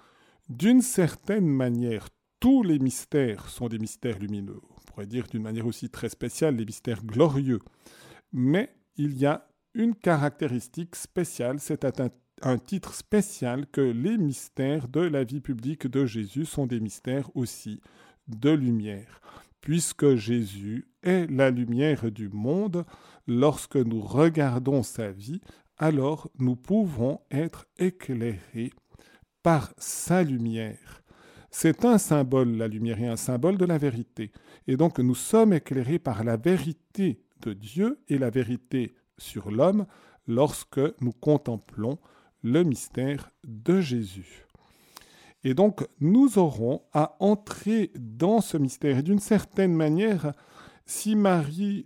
d'une 0.49 0.81
certaine 0.81 1.47
manière, 1.47 2.09
tous 2.39 2.63
les 2.63 2.79
mystères 2.79 3.49
sont 3.49 3.67
des 3.67 3.79
mystères 3.79 4.19
lumineux. 4.19 4.61
On 4.77 4.81
pourrait 4.85 5.05
dire 5.05 5.27
d'une 5.27 5.43
manière 5.43 5.67
aussi 5.67 5.89
très 5.89 6.09
spéciale 6.09 6.55
les 6.55 6.65
mystères 6.65 7.03
glorieux. 7.03 7.59
Mais 8.31 8.73
il 8.97 9.17
y 9.17 9.25
a 9.25 9.47
une 9.77 9.93
caractéristique 9.93 10.95
spéciale, 10.95 11.59
c'est 11.59 11.85
un, 12.41 12.57
titre 12.57 12.95
spécial 12.95 13.67
que 13.67 13.81
les 13.81 14.17
mystères 14.17 14.87
de 14.87 15.01
la 15.01 15.23
vie 15.23 15.39
publique 15.39 15.87
de 15.87 16.05
Jésus 16.05 16.45
sont 16.45 16.65
des 16.65 16.79
mystères 16.79 17.29
aussi 17.35 17.79
de 18.27 18.49
lumière. 18.49 19.21
Puisque 19.61 20.15
Jésus 20.15 20.87
est 21.03 21.29
la 21.29 21.51
lumière 21.51 22.11
du 22.11 22.27
monde, 22.27 22.85
lorsque 23.27 23.75
nous 23.75 24.01
regardons 24.01 24.81
sa 24.81 25.11
vie, 25.11 25.41
alors 25.77 26.29
nous 26.39 26.55
pouvons 26.55 27.21
être 27.29 27.67
éclairés 27.77 28.71
par 29.43 29.73
sa 29.77 30.23
lumière. 30.23 31.03
C'est 31.51 31.85
un 31.85 31.99
symbole, 31.99 32.57
la 32.57 32.67
lumière 32.67 32.99
est 33.01 33.07
un 33.07 33.15
symbole 33.15 33.57
de 33.57 33.65
la 33.65 33.77
vérité. 33.77 34.31
Et 34.67 34.75
donc 34.75 34.97
nous 34.97 35.15
sommes 35.15 35.53
éclairés 35.53 35.99
par 35.99 36.23
la 36.23 36.35
vérité 36.35 37.21
de 37.41 37.53
Dieu 37.53 37.99
et 38.07 38.17
la 38.17 38.31
vérité 38.31 38.95
sur 39.17 39.51
l'homme 39.51 39.85
lorsque 40.27 40.81
nous 41.01 41.13
contemplons 41.13 41.99
le 42.43 42.63
mystère 42.63 43.29
de 43.43 43.81
Jésus. 43.81 44.45
Et 45.43 45.53
donc 45.53 45.87
nous 45.99 46.37
aurons 46.37 46.81
à 46.93 47.15
entrer 47.19 47.91
dans 47.95 48.41
ce 48.41 48.57
mystère. 48.57 48.97
Et 48.97 49.03
d'une 49.03 49.19
certaine 49.19 49.73
manière, 49.73 50.33
si 50.85 51.15
Marie 51.15 51.85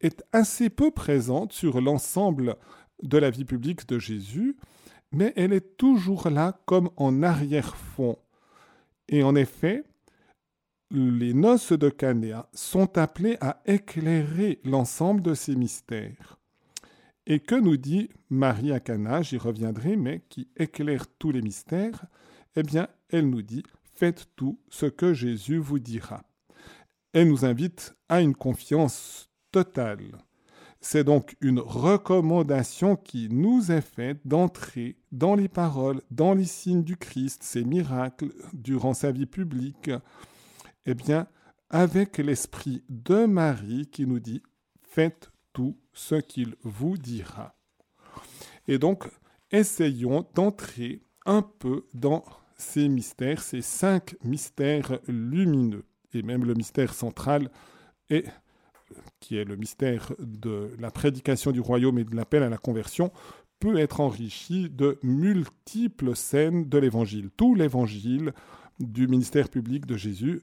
est 0.00 0.24
assez 0.32 0.70
peu 0.70 0.90
présente 0.90 1.52
sur 1.52 1.80
l'ensemble 1.80 2.56
de 3.02 3.18
la 3.18 3.30
vie 3.30 3.44
publique 3.44 3.88
de 3.88 3.98
Jésus, 3.98 4.56
mais 5.12 5.32
elle 5.36 5.52
est 5.52 5.76
toujours 5.76 6.28
là 6.28 6.60
comme 6.66 6.90
en 6.96 7.22
arrière-fond. 7.22 8.18
Et 9.08 9.22
en 9.22 9.34
effet, 9.34 9.84
les 10.94 11.34
noces 11.34 11.72
de 11.72 11.88
Canéa 11.88 12.48
sont 12.52 12.96
appelées 12.98 13.36
à 13.40 13.60
éclairer 13.66 14.60
l'ensemble 14.64 15.22
de 15.22 15.34
ces 15.34 15.56
mystères. 15.56 16.38
Et 17.26 17.40
que 17.40 17.56
nous 17.56 17.76
dit 17.76 18.10
Marie 18.30 18.72
à 18.72 18.80
Cana, 18.80 19.22
j'y 19.22 19.38
reviendrai, 19.38 19.96
mais 19.96 20.22
qui 20.28 20.48
éclaire 20.56 21.06
tous 21.18 21.32
les 21.32 21.42
mystères? 21.42 22.04
Eh 22.54 22.62
bien, 22.62 22.88
elle 23.10 23.28
nous 23.28 23.42
dit 23.42 23.64
Faites 23.94 24.26
tout 24.36 24.58
ce 24.68 24.86
que 24.86 25.14
Jésus 25.14 25.58
vous 25.58 25.78
dira. 25.78 26.22
Elle 27.12 27.28
nous 27.28 27.44
invite 27.44 27.94
à 28.08 28.20
une 28.20 28.34
confiance 28.34 29.30
totale. 29.52 30.18
C'est 30.80 31.04
donc 31.04 31.36
une 31.40 31.60
recommandation 31.60 32.96
qui 32.96 33.28
nous 33.30 33.72
est 33.72 33.80
faite 33.80 34.18
d'entrer 34.24 34.96
dans 35.12 35.34
les 35.34 35.48
paroles, 35.48 36.02
dans 36.10 36.34
les 36.34 36.44
signes 36.44 36.84
du 36.84 36.96
Christ, 36.96 37.42
ses 37.42 37.64
miracles 37.64 38.32
durant 38.52 38.94
sa 38.94 39.10
vie 39.10 39.26
publique, 39.26 39.90
eh 40.86 40.94
bien, 40.94 41.26
avec 41.70 42.18
l'esprit 42.18 42.84
de 42.88 43.26
Marie 43.26 43.86
qui 43.86 44.06
nous 44.06 44.20
dit 44.20 44.42
Faites 44.82 45.30
tout 45.52 45.76
ce 45.92 46.16
qu'il 46.16 46.56
vous 46.62 46.96
dira. 46.96 47.56
Et 48.68 48.78
donc, 48.78 49.04
essayons 49.50 50.26
d'entrer 50.34 51.02
un 51.26 51.42
peu 51.42 51.86
dans 51.94 52.24
ces 52.56 52.88
mystères, 52.88 53.42
ces 53.42 53.62
cinq 53.62 54.16
mystères 54.22 54.98
lumineux. 55.08 55.84
Et 56.12 56.22
même 56.22 56.44
le 56.44 56.54
mystère 56.54 56.94
central 56.94 57.50
qui 59.20 59.36
est 59.36 59.44
le 59.44 59.56
mystère 59.56 60.12
de 60.18 60.74
la 60.78 60.90
prédication 60.90 61.50
du 61.50 61.60
royaume 61.60 61.98
et 61.98 62.04
de 62.04 62.14
l'appel 62.14 62.42
à 62.42 62.48
la 62.48 62.58
conversion, 62.58 63.10
peut 63.58 63.78
être 63.78 64.00
enrichi 64.00 64.68
de 64.70 64.98
multiples 65.02 66.14
scènes 66.14 66.68
de 66.68 66.78
l'Évangile. 66.78 67.30
Tout 67.36 67.54
l'Évangile 67.54 68.32
du 68.78 69.08
ministère 69.08 69.48
public 69.48 69.86
de 69.86 69.96
Jésus 69.96 70.42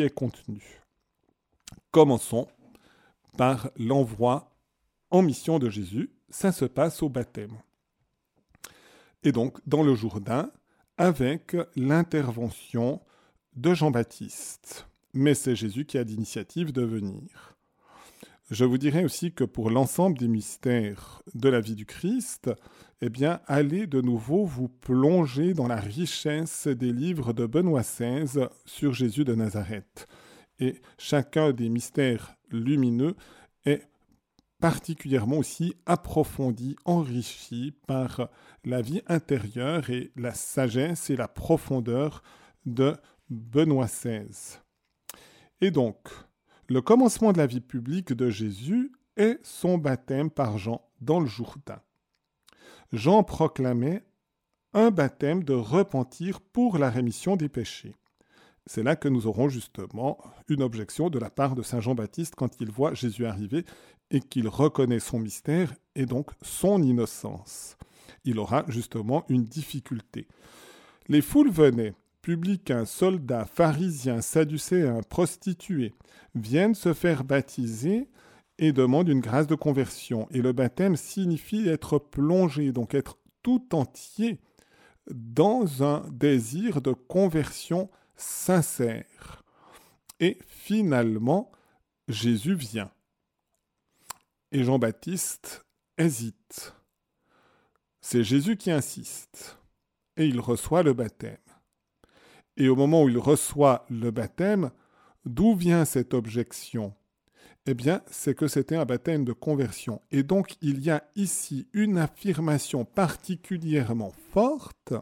est 0.00 0.14
contenu. 0.14 0.80
Commençons 1.90 2.48
par 3.36 3.70
l'envoi 3.76 4.56
en 5.10 5.20
mission 5.22 5.58
de 5.58 5.68
Jésus. 5.68 6.10
Ça 6.30 6.52
se 6.52 6.64
passe 6.64 7.02
au 7.02 7.10
baptême. 7.10 7.58
Et 9.22 9.32
donc 9.32 9.58
dans 9.66 9.82
le 9.82 9.94
Jourdain, 9.94 10.50
avec 10.96 11.56
l'intervention 11.76 13.00
de 13.54 13.74
Jean-Baptiste. 13.74 14.86
Mais 15.14 15.34
c'est 15.34 15.56
Jésus 15.56 15.84
qui 15.84 15.98
a 15.98 16.04
l'initiative 16.04 16.72
de 16.72 16.82
venir. 16.82 17.56
Je 18.52 18.66
vous 18.66 18.76
dirais 18.76 19.02
aussi 19.02 19.32
que 19.32 19.44
pour 19.44 19.70
l'ensemble 19.70 20.18
des 20.18 20.28
mystères 20.28 21.22
de 21.32 21.48
la 21.48 21.58
vie 21.58 21.74
du 21.74 21.86
Christ, 21.86 22.50
eh 23.00 23.08
bien, 23.08 23.40
allez 23.46 23.86
de 23.86 24.02
nouveau 24.02 24.44
vous 24.44 24.68
plonger 24.68 25.54
dans 25.54 25.66
la 25.66 25.80
richesse 25.80 26.66
des 26.66 26.92
livres 26.92 27.32
de 27.32 27.46
Benoît 27.46 27.80
XVI 27.80 28.48
sur 28.66 28.92
Jésus 28.92 29.24
de 29.24 29.34
Nazareth. 29.34 30.06
Et 30.58 30.82
chacun 30.98 31.52
des 31.52 31.70
mystères 31.70 32.34
lumineux 32.50 33.16
est 33.64 33.88
particulièrement 34.60 35.38
aussi 35.38 35.74
approfondi, 35.86 36.76
enrichi 36.84 37.72
par 37.86 38.28
la 38.66 38.82
vie 38.82 39.00
intérieure 39.06 39.88
et 39.88 40.12
la 40.14 40.34
sagesse 40.34 41.08
et 41.08 41.16
la 41.16 41.26
profondeur 41.26 42.22
de 42.66 42.98
Benoît 43.30 43.86
XVI. 43.86 44.58
Et 45.62 45.70
donc, 45.70 45.96
le 46.68 46.80
commencement 46.80 47.32
de 47.32 47.38
la 47.38 47.46
vie 47.46 47.60
publique 47.60 48.12
de 48.12 48.30
Jésus 48.30 48.92
est 49.16 49.38
son 49.42 49.78
baptême 49.78 50.30
par 50.30 50.58
Jean 50.58 50.82
dans 51.00 51.20
le 51.20 51.26
Jourdain. 51.26 51.80
Jean 52.92 53.22
proclamait 53.22 54.04
un 54.74 54.90
baptême 54.90 55.44
de 55.44 55.54
repentir 55.54 56.40
pour 56.40 56.78
la 56.78 56.90
rémission 56.90 57.36
des 57.36 57.48
péchés. 57.48 57.94
C'est 58.66 58.82
là 58.82 58.96
que 58.96 59.08
nous 59.08 59.26
aurons 59.26 59.48
justement 59.48 60.18
une 60.48 60.62
objection 60.62 61.10
de 61.10 61.18
la 61.18 61.30
part 61.30 61.56
de 61.56 61.62
Saint 61.62 61.80
Jean-Baptiste 61.80 62.34
quand 62.36 62.60
il 62.60 62.70
voit 62.70 62.94
Jésus 62.94 63.26
arriver 63.26 63.64
et 64.10 64.20
qu'il 64.20 64.46
reconnaît 64.46 65.00
son 65.00 65.18
mystère 65.18 65.74
et 65.94 66.06
donc 66.06 66.30
son 66.42 66.82
innocence. 66.82 67.76
Il 68.24 68.38
aura 68.38 68.64
justement 68.68 69.24
une 69.28 69.44
difficulté. 69.44 70.28
Les 71.08 71.22
foules 71.22 71.50
venaient 71.50 71.94
publicains, 72.22 72.84
soldats, 72.84 73.44
pharisiens, 73.44 74.20
sadducéens, 74.20 75.02
prostituées, 75.02 75.92
viennent 76.34 76.74
se 76.74 76.94
faire 76.94 77.24
baptiser 77.24 78.08
et 78.58 78.72
demandent 78.72 79.08
une 79.08 79.20
grâce 79.20 79.46
de 79.48 79.54
conversion. 79.54 80.28
Et 80.30 80.40
le 80.40 80.52
baptême 80.52 80.96
signifie 80.96 81.68
être 81.68 81.98
plongé, 81.98 82.72
donc 82.72 82.94
être 82.94 83.18
tout 83.42 83.74
entier 83.74 84.40
dans 85.10 85.82
un 85.82 86.08
désir 86.10 86.80
de 86.80 86.92
conversion 86.92 87.90
sincère. 88.16 89.42
Et 90.20 90.38
finalement, 90.46 91.50
Jésus 92.06 92.54
vient. 92.54 92.92
Et 94.52 94.62
Jean-Baptiste 94.62 95.64
hésite. 95.98 96.74
C'est 98.00 98.22
Jésus 98.22 98.56
qui 98.56 98.70
insiste. 98.70 99.58
Et 100.16 100.26
il 100.26 100.38
reçoit 100.38 100.82
le 100.82 100.92
baptême. 100.92 101.38
Et 102.62 102.68
au 102.68 102.76
moment 102.76 103.02
où 103.02 103.08
il 103.08 103.18
reçoit 103.18 103.84
le 103.90 104.12
baptême, 104.12 104.70
d'où 105.24 105.56
vient 105.56 105.84
cette 105.84 106.14
objection? 106.14 106.94
Eh 107.66 107.74
bien, 107.74 108.02
c'est 108.08 108.36
que 108.36 108.46
c'était 108.46 108.76
un 108.76 108.84
baptême 108.84 109.24
de 109.24 109.32
conversion. 109.32 110.00
Et 110.12 110.22
donc, 110.22 110.54
il 110.60 110.80
y 110.80 110.88
a 110.88 111.02
ici 111.16 111.66
une 111.72 111.98
affirmation 111.98 112.84
particulièrement 112.84 114.12
forte, 114.30 114.94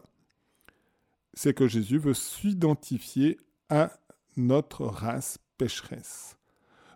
c'est 1.35 1.53
que 1.53 1.67
Jésus 1.67 1.99
veut 1.99 2.15
s'identifier 2.15 3.37
à 3.69 3.91
notre 4.37 4.87
race 4.87 5.37
pécheresse. 5.59 6.37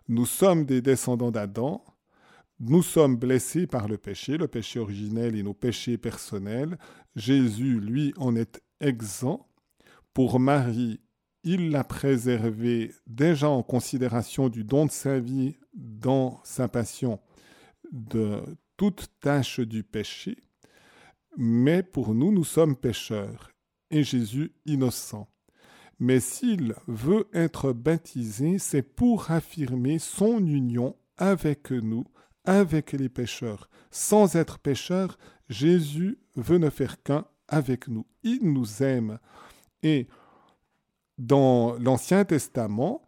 Nous 0.08 0.26
sommes 0.26 0.64
des 0.64 0.82
descendants 0.82 1.30
d'Adam, 1.30 1.84
Nous 2.58 2.82
sommes 2.82 3.14
blessés 3.14 3.68
par 3.68 3.86
le 3.86 3.98
péché, 3.98 4.36
le 4.36 4.48
péché 4.48 4.80
originel 4.80 5.36
et 5.36 5.44
nos 5.44 5.54
péchés 5.54 5.96
personnels. 5.96 6.76
Jésus, 7.14 7.78
lui, 7.78 8.12
en 8.16 8.34
est 8.34 8.60
exempt. 8.80 9.46
Pour 10.16 10.40
Marie, 10.40 10.98
il 11.44 11.68
l'a 11.68 11.84
préservé 11.84 12.94
déjà 13.06 13.50
en 13.50 13.62
considération 13.62 14.48
du 14.48 14.64
don 14.64 14.86
de 14.86 14.90
sa 14.90 15.20
vie 15.20 15.56
dans 15.74 16.40
sa 16.42 16.68
passion 16.68 17.20
de 17.92 18.40
toute 18.78 19.10
tâche 19.20 19.60
du 19.60 19.82
péché. 19.82 20.38
Mais 21.36 21.82
pour 21.82 22.14
nous, 22.14 22.32
nous 22.32 22.44
sommes 22.44 22.76
pécheurs 22.76 23.50
et 23.90 24.02
Jésus 24.02 24.54
innocent. 24.64 25.28
Mais 25.98 26.18
s'il 26.20 26.74
veut 26.86 27.28
être 27.34 27.74
baptisé, 27.74 28.58
c'est 28.58 28.80
pour 28.80 29.30
affirmer 29.30 29.98
son 29.98 30.38
union 30.38 30.96
avec 31.18 31.70
nous, 31.70 32.06
avec 32.46 32.92
les 32.92 33.10
pécheurs. 33.10 33.68
Sans 33.90 34.34
être 34.34 34.60
pécheur, 34.60 35.18
Jésus 35.50 36.16
veut 36.36 36.56
ne 36.56 36.70
faire 36.70 37.02
qu'un 37.02 37.26
avec 37.48 37.88
nous. 37.88 38.06
Il 38.22 38.50
nous 38.50 38.82
aime. 38.82 39.18
Et 39.82 40.08
dans 41.18 41.74
l'Ancien 41.78 42.24
Testament, 42.24 43.02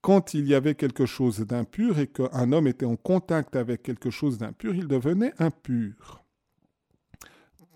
quand 0.00 0.34
il 0.34 0.46
y 0.46 0.54
avait 0.54 0.74
quelque 0.74 1.06
chose 1.06 1.40
d'impur 1.40 1.98
et 1.98 2.06
qu'un 2.06 2.52
homme 2.52 2.68
était 2.68 2.86
en 2.86 2.96
contact 2.96 3.56
avec 3.56 3.82
quelque 3.82 4.10
chose 4.10 4.38
d'impur, 4.38 4.74
il 4.74 4.86
devenait 4.86 5.32
impur. 5.38 6.22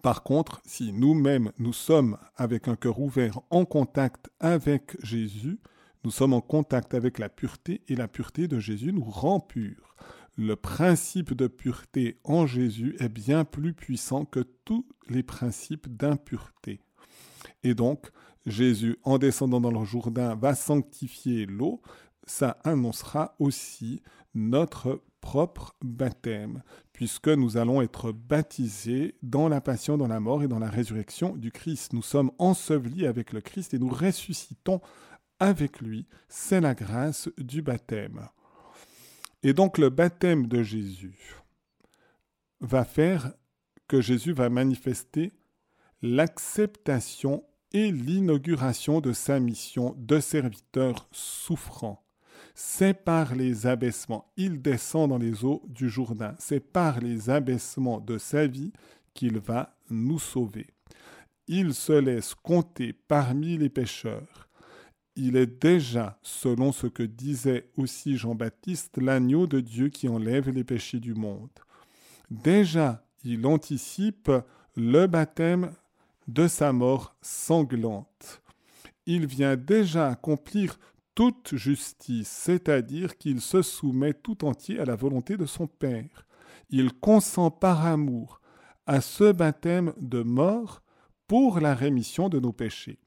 Par 0.02 0.22
contre, 0.22 0.62
si 0.64 0.92
nous-mêmes 0.92 1.52
nous 1.58 1.72
sommes 1.72 2.16
avec 2.36 2.68
un 2.68 2.76
cœur 2.76 3.00
ouvert 3.00 3.40
en 3.50 3.64
contact 3.64 4.30
avec 4.40 4.96
Jésus, 5.04 5.58
nous 6.04 6.10
sommes 6.10 6.32
en 6.32 6.40
contact 6.40 6.94
avec 6.94 7.18
la 7.18 7.28
pureté 7.28 7.82
et 7.88 7.96
la 7.96 8.08
pureté 8.08 8.48
de 8.48 8.58
Jésus 8.58 8.92
nous 8.92 9.04
rend 9.04 9.40
purs. 9.40 9.94
Le 10.38 10.56
principe 10.56 11.34
de 11.34 11.48
pureté 11.48 12.18
en 12.24 12.46
Jésus 12.46 12.96
est 12.98 13.10
bien 13.10 13.44
plus 13.44 13.74
puissant 13.74 14.24
que 14.24 14.40
tous 14.64 14.86
les 15.08 15.22
principes 15.22 15.88
d'impureté. 15.88 16.80
Et 17.62 17.74
donc, 17.74 18.10
Jésus, 18.46 18.96
en 19.04 19.18
descendant 19.18 19.60
dans 19.60 19.70
le 19.70 19.84
Jourdain, 19.84 20.34
va 20.34 20.54
sanctifier 20.54 21.46
l'eau, 21.46 21.82
ça 22.24 22.56
annoncera 22.64 23.34
aussi 23.38 24.02
notre 24.34 25.02
propre 25.20 25.76
baptême, 25.82 26.62
puisque 26.92 27.28
nous 27.28 27.56
allons 27.56 27.82
être 27.82 28.12
baptisés 28.12 29.16
dans 29.22 29.48
la 29.48 29.60
passion, 29.60 29.98
dans 29.98 30.08
la 30.08 30.20
mort 30.20 30.42
et 30.42 30.48
dans 30.48 30.58
la 30.58 30.70
résurrection 30.70 31.36
du 31.36 31.50
Christ. 31.50 31.92
Nous 31.92 32.02
sommes 32.02 32.30
ensevelis 32.38 33.06
avec 33.06 33.32
le 33.32 33.40
Christ 33.40 33.74
et 33.74 33.78
nous 33.78 33.88
ressuscitons 33.88 34.80
avec 35.38 35.80
lui. 35.80 36.06
C'est 36.28 36.60
la 36.60 36.74
grâce 36.74 37.28
du 37.38 37.62
baptême. 37.62 38.28
Et 39.42 39.52
donc 39.52 39.78
le 39.78 39.90
baptême 39.90 40.46
de 40.46 40.62
Jésus 40.62 41.34
va 42.60 42.84
faire 42.84 43.32
que 43.88 44.00
Jésus 44.00 44.32
va 44.32 44.48
manifester 44.50 45.32
l'acceptation 46.02 47.44
et 47.72 47.92
l'inauguration 47.92 49.00
de 49.00 49.12
sa 49.12 49.40
mission 49.40 49.94
de 49.98 50.20
serviteur 50.20 51.08
souffrant. 51.12 52.04
C'est 52.54 52.94
par 52.94 53.34
les 53.34 53.66
abaissements, 53.66 54.32
il 54.36 54.60
descend 54.60 55.10
dans 55.10 55.18
les 55.18 55.44
eaux 55.44 55.62
du 55.68 55.88
Jourdain, 55.88 56.34
c'est 56.38 56.60
par 56.60 57.00
les 57.00 57.30
abaissements 57.30 58.00
de 58.00 58.18
sa 58.18 58.46
vie 58.46 58.72
qu'il 59.14 59.38
va 59.38 59.76
nous 59.88 60.18
sauver. 60.18 60.66
Il 61.46 61.74
se 61.74 61.92
laisse 61.92 62.34
compter 62.34 62.92
parmi 62.92 63.56
les 63.56 63.70
pécheurs. 63.70 64.48
Il 65.16 65.36
est 65.36 65.60
déjà, 65.60 66.18
selon 66.22 66.72
ce 66.72 66.86
que 66.86 67.02
disait 67.02 67.70
aussi 67.76 68.16
Jean-Baptiste, 68.16 68.98
l'agneau 68.98 69.46
de 69.46 69.60
Dieu 69.60 69.88
qui 69.88 70.08
enlève 70.08 70.48
les 70.50 70.64
péchés 70.64 71.00
du 71.00 71.14
monde. 71.14 71.50
Déjà, 72.30 73.04
il 73.24 73.44
anticipe 73.46 74.30
le 74.76 75.06
baptême 75.06 75.72
de 76.32 76.46
sa 76.46 76.72
mort 76.72 77.16
sanglante. 77.20 78.42
Il 79.06 79.26
vient 79.26 79.56
déjà 79.56 80.08
accomplir 80.08 80.78
toute 81.14 81.56
justice, 81.56 82.28
c'est-à-dire 82.28 83.18
qu'il 83.18 83.40
se 83.40 83.62
soumet 83.62 84.14
tout 84.14 84.44
entier 84.44 84.78
à 84.78 84.84
la 84.84 84.94
volonté 84.94 85.36
de 85.36 85.46
son 85.46 85.66
Père. 85.66 86.26
Il 86.70 86.92
consent 86.92 87.50
par 87.50 87.84
amour 87.84 88.40
à 88.86 89.00
ce 89.00 89.32
baptême 89.32 89.92
de 90.00 90.22
mort 90.22 90.82
pour 91.26 91.60
la 91.60 91.74
rémission 91.74 92.28
de 92.28 92.38
nos 92.38 92.52
péchés. 92.52 92.98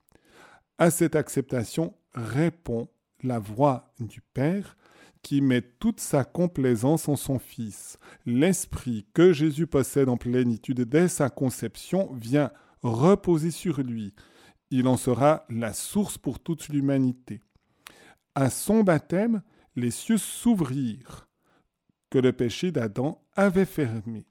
À 0.78 0.92
cette 0.92 1.16
acceptation 1.16 1.94
répond 2.14 2.90
la 3.22 3.40
voix 3.40 3.94
du 4.00 4.22
Père 4.34 4.76
qui 5.22 5.40
met 5.40 5.62
toute 5.62 6.02
sa 6.02 6.26
complaisance 6.26 7.08
en 7.08 7.16
son 7.16 7.40
Fils. 7.40 7.98
L'Esprit 8.26 9.06
que 9.14 9.32
Jésus 9.32 9.68
possède 9.68 10.10
en 10.10 10.18
plénitude 10.18 10.82
dès 10.82 11.08
sa 11.08 11.30
conception 11.30 12.12
vient 12.14 12.52
reposer 12.84 13.52
sur 13.52 13.82
lui. 13.82 14.14
Il 14.70 14.88
en 14.88 14.98
sera 14.98 15.46
la 15.50 15.74
source 15.74 16.18
pour 16.18 16.40
toute 16.40 16.70
l'humanité. 16.70 17.42
À 18.36 18.50
son 18.50 18.84
baptême, 18.84 19.42
les 19.76 19.92
cieux 19.92 20.18
s'ouvrirent, 20.18 21.28
que 22.10 22.20
le 22.20 22.34
péché 22.34 22.72
d'Adam 22.72 23.22
avait 23.36 23.66
fermé, 23.66 24.26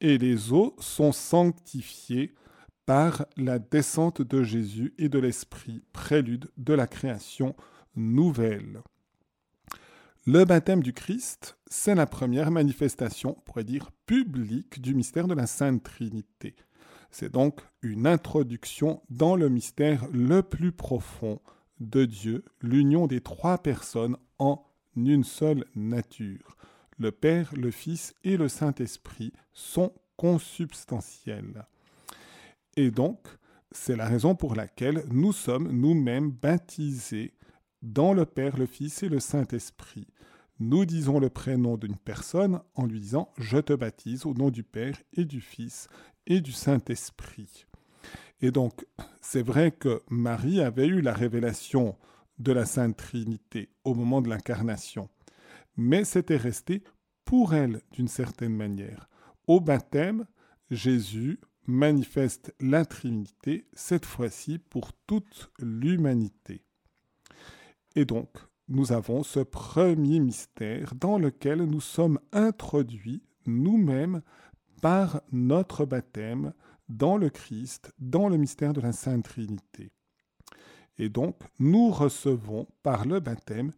et 0.00 0.18
les 0.18 0.52
eaux 0.52 0.76
sont 0.78 1.12
sanctifiées 1.12 2.34
par 2.84 3.26
la 3.36 3.58
descente 3.58 4.22
de 4.22 4.42
Jésus 4.42 4.94
et 4.98 5.08
de 5.08 5.18
l'Esprit, 5.18 5.82
prélude 5.92 6.48
de 6.56 6.72
la 6.72 6.86
création 6.86 7.56
nouvelle. 7.96 8.82
Le 10.24 10.44
baptême 10.44 10.82
du 10.82 10.92
Christ, 10.92 11.56
c'est 11.68 11.94
la 11.94 12.06
première 12.06 12.50
manifestation, 12.50 13.36
on 13.38 13.40
pourrait 13.42 13.64
dire, 13.64 13.90
publique 14.06 14.80
du 14.80 14.94
mystère 14.94 15.28
de 15.28 15.34
la 15.34 15.46
Sainte 15.46 15.82
Trinité. 15.82 16.56
C'est 17.10 17.32
donc 17.32 17.60
une 17.82 18.06
introduction 18.06 19.02
dans 19.10 19.36
le 19.36 19.48
mystère 19.48 20.06
le 20.12 20.42
plus 20.42 20.72
profond 20.72 21.40
de 21.80 22.04
Dieu, 22.04 22.44
l'union 22.62 23.06
des 23.06 23.20
trois 23.20 23.58
personnes 23.58 24.16
en 24.38 24.64
une 24.96 25.24
seule 25.24 25.64
nature. 25.74 26.56
Le 26.98 27.12
Père, 27.12 27.50
le 27.54 27.70
Fils 27.70 28.14
et 28.24 28.36
le 28.36 28.48
Saint-Esprit 28.48 29.32
sont 29.52 29.92
consubstantiels. 30.16 31.66
Et 32.76 32.90
donc, 32.90 33.26
c'est 33.70 33.96
la 33.96 34.06
raison 34.06 34.34
pour 34.34 34.54
laquelle 34.54 35.04
nous 35.10 35.32
sommes 35.32 35.70
nous-mêmes 35.70 36.30
baptisés 36.30 37.34
dans 37.82 38.14
le 38.14 38.24
Père, 38.24 38.56
le 38.56 38.66
Fils 38.66 39.02
et 39.02 39.08
le 39.08 39.20
Saint-Esprit. 39.20 40.06
Nous 40.58 40.86
disons 40.86 41.20
le 41.20 41.28
prénom 41.28 41.76
d'une 41.76 41.96
personne 41.96 42.60
en 42.74 42.86
lui 42.86 43.00
disant⁇ 43.00 43.30
Je 43.42 43.58
te 43.58 43.74
baptise 43.74 44.24
au 44.24 44.32
nom 44.32 44.50
du 44.50 44.62
Père 44.62 44.96
et 45.12 45.26
du 45.26 45.42
Fils 45.42 45.88
et 46.26 46.40
du 46.40 46.52
Saint-Esprit. 46.52 47.66
Et 48.40 48.50
donc, 48.50 48.86
c'est 49.20 49.42
vrai 49.42 49.70
que 49.70 50.02
Marie 50.08 50.62
avait 50.62 50.86
eu 50.86 51.02
la 51.02 51.12
révélation 51.12 51.96
de 52.38 52.52
la 52.52 52.64
Sainte 52.64 52.96
Trinité 52.96 53.70
au 53.84 53.94
moment 53.94 54.22
de 54.22 54.30
l'incarnation, 54.30 55.10
mais 55.76 56.04
c'était 56.04 56.36
resté 56.36 56.82
pour 57.26 57.52
elle 57.52 57.82
d'une 57.92 58.08
certaine 58.08 58.54
manière. 58.54 59.10
Au 59.46 59.60
baptême, 59.60 60.26
Jésus 60.70 61.38
manifeste 61.66 62.54
la 62.60 62.86
Trinité, 62.86 63.68
cette 63.74 64.06
fois-ci 64.06 64.58
pour 64.58 64.92
toute 65.06 65.50
l'humanité. 65.58 66.62
Et 67.94 68.06
donc, 68.06 68.30
nous 68.68 68.92
avons 68.92 69.22
ce 69.22 69.40
premier 69.40 70.20
mystère 70.20 70.94
dans 70.94 71.18
lequel 71.18 71.62
nous 71.64 71.80
sommes 71.80 72.18
introduits 72.32 73.22
nous-mêmes 73.46 74.22
par 74.82 75.22
notre 75.32 75.84
baptême 75.84 76.52
dans 76.88 77.16
le 77.16 77.30
Christ, 77.30 77.92
dans 77.98 78.28
le 78.28 78.36
mystère 78.36 78.72
de 78.72 78.80
la 78.80 78.92
Sainte 78.92 79.24
Trinité. 79.24 79.90
Et 80.98 81.08
donc, 81.08 81.36
nous 81.58 81.90
recevons 81.90 82.66
par 82.82 83.06
le 83.06 83.20
baptême 83.20 83.72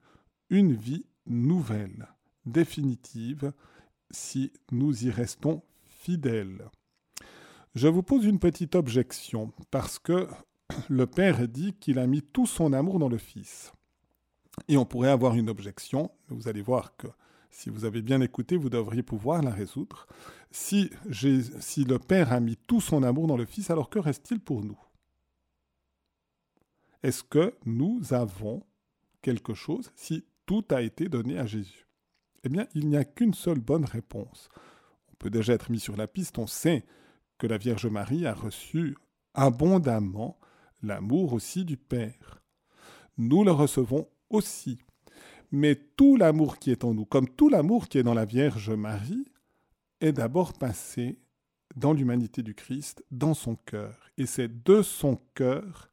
une 0.51 0.73
vie 0.73 1.07
nouvelle, 1.27 2.09
définitive, 2.47 3.53
si 4.11 4.53
nous 4.71 5.05
y 5.05 5.11
restons 5.11 5.63
fidèles. 5.83 6.71
Je 7.75 7.89
vous 7.89 8.03
pose 8.03 8.25
une 8.25 8.39
petite 8.39 8.75
objection, 8.75 9.53
parce 9.71 9.99
que 9.99 10.29
le 10.89 11.07
Père 11.07 11.47
dit 11.49 11.75
qu'il 11.75 11.99
a 11.99 12.07
mis 12.07 12.23
tout 12.23 12.47
son 12.47 12.73
amour 12.73 12.99
dans 12.99 13.09
le 13.09 13.19
Fils. 13.19 13.73
Et 14.67 14.77
on 14.77 14.85
pourrait 14.85 15.11
avoir 15.11 15.35
une 15.35 15.49
objection, 15.49 16.11
vous 16.29 16.49
allez 16.49 16.63
voir 16.63 16.97
que 16.97 17.07
si 17.51 17.71
vous 17.71 17.85
avez 17.85 18.03
bien 18.03 18.21
écouté, 18.21 18.57
vous 18.57 18.71
devriez 18.71 19.03
pouvoir 19.03 19.43
la 19.43 19.51
résoudre. 19.51 20.07
Si, 20.51 20.91
si 21.61 21.85
le 21.85 21.99
Père 21.99 22.33
a 22.33 22.41
mis 22.41 22.57
tout 22.57 22.81
son 22.81 23.03
amour 23.03 23.27
dans 23.27 23.37
le 23.37 23.47
Fils, 23.47 23.71
alors 23.71 23.91
que 23.91 23.99
reste-t-il 23.99 24.41
pour 24.41 24.65
nous? 24.65 24.79
Est-ce 27.03 27.23
que 27.23 27.55
nous 27.65 28.13
avons 28.13 28.65
quelque 29.23 29.55
chose 29.55 29.93
si 29.95 30.25
tout 30.47 30.65
a 30.71 30.83
été 30.83 31.09
donné 31.09 31.39
à 31.39 31.47
Jésus? 31.47 31.87
Eh 32.45 32.49
bien, 32.49 32.67
il 32.75 32.89
n'y 32.89 32.97
a 32.97 33.05
qu'une 33.05 33.35
seule 33.35 33.61
bonne 33.61 33.85
réponse. 33.85 34.49
On 35.11 35.15
peut 35.19 35.31
déjà 35.31 35.55
être 35.55 35.71
mis 35.71 35.81
sur 35.81 35.97
la 35.97 36.07
piste, 36.07 36.39
on 36.39 36.47
sait 36.47 36.85
que 37.39 37.47
la 37.47 37.59
Vierge 37.59 37.87
Marie 37.87 38.27
a 38.27 38.35
reçu 38.35 38.97
abondamment 39.35 40.39
l'amour 40.83 41.33
aussi 41.33 41.65
du 41.65 41.77
Père. 41.77 42.43
Nous 43.17 43.43
le 43.43 43.53
recevons 43.53 44.09
aussi 44.31 44.79
mais 45.51 45.77
tout 45.97 46.17
l'amour 46.17 46.59
qui 46.59 46.71
est 46.71 46.85
en 46.85 46.95
nous, 46.95 47.05
comme 47.05 47.29
tout 47.29 47.49
l'amour 47.49 47.89
qui 47.89 47.99
est 47.99 48.03
dans 48.03 48.15
la 48.15 48.25
Vierge 48.25 48.71
Marie, 48.71 49.27
est 50.01 50.13
d'abord 50.13 50.53
passé 50.53 51.19
dans 51.77 51.93
l'humanité 51.93 52.43
du 52.43 52.55
Christ, 52.55 53.05
dans 53.11 53.35
son 53.35 53.57
cœur. 53.57 54.11
Et 54.17 54.27
c'est 54.27 54.65
de 54.65 54.83
son 54.83 55.19
cœur 55.35 55.91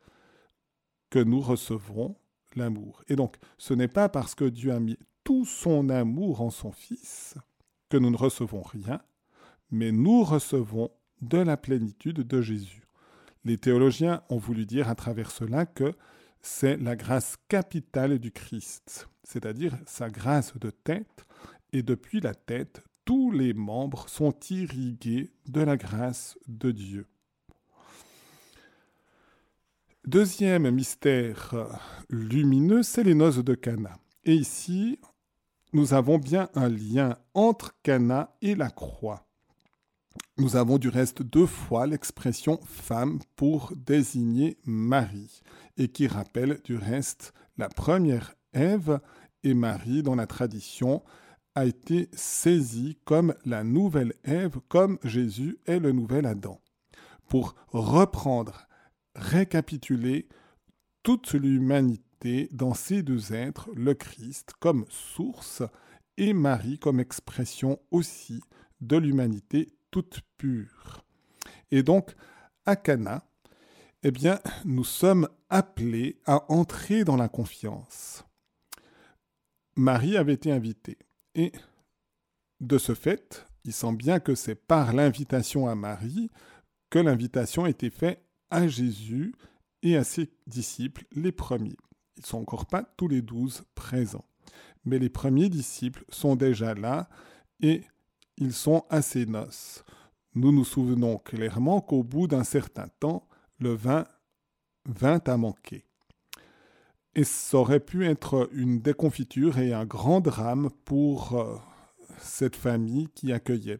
que 1.09 1.19
nous 1.19 1.41
recevrons 1.41 2.15
l'amour. 2.55 3.03
Et 3.07 3.15
donc, 3.15 3.37
ce 3.57 3.73
n'est 3.73 3.87
pas 3.87 4.09
parce 4.09 4.35
que 4.35 4.45
Dieu 4.45 4.71
a 4.71 4.79
mis 4.79 4.97
tout 5.23 5.45
son 5.45 5.89
amour 5.89 6.41
en 6.41 6.49
son 6.49 6.71
Fils 6.71 7.35
que 7.89 7.97
nous 7.97 8.09
ne 8.09 8.17
recevons 8.17 8.61
rien, 8.61 9.01
mais 9.71 9.91
nous 9.91 10.23
recevons 10.23 10.91
de 11.21 11.37
la 11.37 11.57
plénitude 11.57 12.21
de 12.21 12.41
Jésus. 12.41 12.83
Les 13.43 13.57
théologiens 13.57 14.21
ont 14.29 14.37
voulu 14.37 14.65
dire 14.65 14.89
à 14.89 14.95
travers 14.95 15.31
cela 15.31 15.65
que 15.65 15.93
c'est 16.45 16.77
la 16.77 16.95
grâce 16.95 17.37
capitale 17.47 18.19
du 18.19 18.31
Christ, 18.31 19.09
c'est-à-dire 19.23 19.75
sa 19.87 20.11
grâce 20.11 20.55
de 20.57 20.69
tête, 20.69 21.25
et 21.73 21.81
depuis 21.81 22.21
la 22.21 22.35
tête, 22.35 22.83
tous 23.03 23.31
les 23.31 23.55
membres 23.55 24.07
sont 24.07 24.33
irrigués 24.51 25.31
de 25.47 25.61
la 25.61 25.75
grâce 25.75 26.37
de 26.47 26.69
Dieu. 26.69 27.07
Deuxième 30.05 30.69
mystère 30.69 31.55
lumineux, 32.09 32.83
c'est 32.83 33.03
les 33.03 33.15
noces 33.15 33.43
de 33.43 33.55
Cana. 33.55 33.97
Et 34.23 34.35
ici, 34.35 34.99
nous 35.73 35.95
avons 35.95 36.19
bien 36.19 36.49
un 36.53 36.69
lien 36.69 37.17
entre 37.33 37.75
Cana 37.81 38.35
et 38.43 38.53
la 38.53 38.69
croix. 38.69 39.25
Nous 40.37 40.55
avons 40.55 40.77
du 40.77 40.89
reste 40.89 41.21
deux 41.21 41.45
fois 41.45 41.87
l'expression 41.87 42.59
femme 42.65 43.19
pour 43.35 43.73
désigner 43.75 44.57
Marie, 44.65 45.41
et 45.77 45.87
qui 45.87 46.07
rappelle 46.07 46.59
du 46.63 46.75
reste 46.75 47.33
la 47.57 47.69
première 47.69 48.35
Ève 48.53 48.99
et 49.43 49.53
Marie 49.53 50.03
dans 50.03 50.15
la 50.15 50.27
tradition 50.27 51.03
a 51.55 51.65
été 51.65 52.09
saisie 52.13 52.97
comme 53.05 53.33
la 53.45 53.63
nouvelle 53.63 54.13
Ève, 54.25 54.59
comme 54.67 54.99
Jésus 55.03 55.57
est 55.65 55.79
le 55.79 55.93
nouvel 55.93 56.25
Adam. 56.25 56.59
Pour 57.29 57.55
reprendre, 57.69 58.67
récapituler 59.15 60.27
toute 61.01 61.33
l'humanité 61.33 62.49
dans 62.51 62.73
ces 62.73 63.03
deux 63.03 63.33
êtres, 63.33 63.69
le 63.73 63.93
Christ 63.93 64.51
comme 64.59 64.85
source 64.89 65.63
et 66.17 66.33
Marie 66.33 66.77
comme 66.77 66.99
expression 66.99 67.79
aussi 67.91 68.41
de 68.81 68.97
l'humanité 68.97 69.69
pure. 70.37 71.03
Et 71.71 71.83
donc, 71.83 72.15
à 72.65 72.75
Cana, 72.75 73.25
eh 74.03 74.11
bien, 74.11 74.39
nous 74.65 74.83
sommes 74.83 75.27
appelés 75.49 76.19
à 76.25 76.51
entrer 76.51 77.03
dans 77.03 77.15
la 77.15 77.27
confiance. 77.27 78.23
Marie 79.75 80.17
avait 80.17 80.33
été 80.33 80.51
invitée. 80.51 80.97
Et 81.33 81.51
de 82.61 82.77
ce 82.77 82.93
fait, 82.93 83.45
il 83.65 83.73
semble 83.73 83.97
bien 83.97 84.19
que 84.19 84.35
c'est 84.35 84.55
par 84.55 84.93
l'invitation 84.93 85.67
à 85.67 85.75
Marie 85.75 86.29
que 86.89 86.99
l'invitation 86.99 87.65
a 87.65 87.69
été 87.69 87.89
faite 87.89 88.23
à 88.49 88.67
Jésus 88.67 89.33
et 89.81 89.97
à 89.97 90.03
ses 90.03 90.31
disciples, 90.47 91.05
les 91.11 91.31
premiers. 91.31 91.77
Ils 92.17 92.21
ne 92.21 92.25
sont 92.25 92.37
encore 92.37 92.67
pas 92.67 92.83
tous 92.83 93.07
les 93.07 93.21
douze 93.21 93.63
présents. 93.75 94.25
Mais 94.85 94.99
les 94.99 95.09
premiers 95.09 95.49
disciples 95.49 96.05
sont 96.09 96.35
déjà 96.35 96.73
là 96.73 97.09
et 97.59 97.81
ils 98.37 98.53
sont 98.53 98.83
à 98.89 99.01
ses 99.01 99.25
noces. 99.25 99.83
Nous 100.33 100.51
nous 100.51 100.65
souvenons 100.65 101.17
clairement 101.17 101.81
qu'au 101.81 102.03
bout 102.03 102.27
d'un 102.27 102.43
certain 102.43 102.87
temps, 102.99 103.27
le 103.59 103.73
vin 103.73 104.05
vint 104.85 105.21
à 105.25 105.37
manquer. 105.37 105.85
Et 107.15 107.23
ça 107.23 107.57
aurait 107.57 107.79
pu 107.79 108.05
être 108.05 108.49
une 108.51 108.79
déconfiture 108.79 109.57
et 109.57 109.73
un 109.73 109.85
grand 109.85 110.19
drame 110.19 110.69
pour 110.83 111.37
euh, 111.37 111.55
cette 112.19 112.57
famille 112.57 113.07
qui 113.15 113.31
accueillait. 113.31 113.79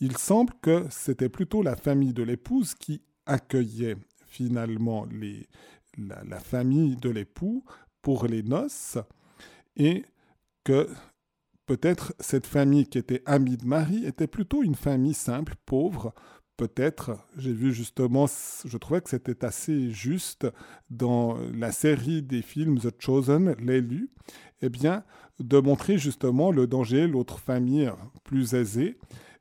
Il 0.00 0.16
semble 0.16 0.52
que 0.60 0.86
c'était 0.90 1.28
plutôt 1.28 1.62
la 1.62 1.76
famille 1.76 2.12
de 2.12 2.24
l'épouse 2.24 2.74
qui 2.74 3.02
accueillait 3.24 3.96
finalement 4.26 5.06
la, 5.96 6.24
la 6.24 6.40
famille 6.40 6.96
de 6.96 7.10
l'époux 7.10 7.64
pour 8.00 8.26
les 8.26 8.42
noces 8.42 8.98
et 9.76 10.04
que 10.64 10.88
Peut-être 11.66 12.12
cette 12.18 12.46
famille 12.46 12.86
qui 12.86 12.98
était 12.98 13.22
amie 13.24 13.56
de 13.56 13.64
Marie 13.64 14.04
était 14.04 14.26
plutôt 14.26 14.62
une 14.62 14.74
famille 14.74 15.14
simple, 15.14 15.54
pauvre. 15.64 16.12
Peut-être, 16.56 17.18
j'ai 17.36 17.52
vu 17.52 17.72
justement, 17.72 18.26
je 18.64 18.76
trouvais 18.78 19.00
que 19.00 19.10
c'était 19.10 19.44
assez 19.44 19.90
juste 19.90 20.46
dans 20.90 21.36
la 21.54 21.72
série 21.72 22.22
des 22.22 22.42
films 22.42 22.78
The 22.78 23.00
Chosen, 23.00 23.54
l'élu, 23.58 24.10
eh 24.60 24.68
bien, 24.68 25.04
de 25.38 25.58
montrer 25.58 25.98
justement 25.98 26.50
le 26.50 26.66
danger, 26.66 27.06
l'autre 27.06 27.38
famille 27.38 27.90
plus 28.24 28.54
aisée, 28.54 28.98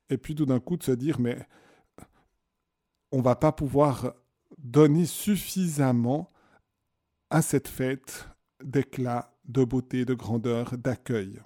et 0.09 0.17
puis 0.17 0.35
tout 0.35 0.45
d'un 0.45 0.59
coup 0.59 0.77
de 0.77 0.83
se 0.83 0.91
dire, 0.91 1.19
mais 1.19 1.37
on 3.11 3.21
va 3.21 3.35
pas 3.35 3.51
pouvoir 3.51 4.13
donner 4.57 5.05
suffisamment 5.05 6.31
à 7.29 7.41
cette 7.41 7.67
fête 7.67 8.27
d'éclat, 8.63 9.33
de 9.45 9.63
beauté, 9.63 10.05
de 10.05 10.13
grandeur, 10.13 10.77
d'accueil. 10.77 11.41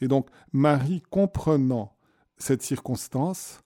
Et 0.00 0.08
donc 0.08 0.28
Marie, 0.52 1.02
comprenant 1.10 1.96
cette 2.36 2.62
circonstance, 2.62 3.60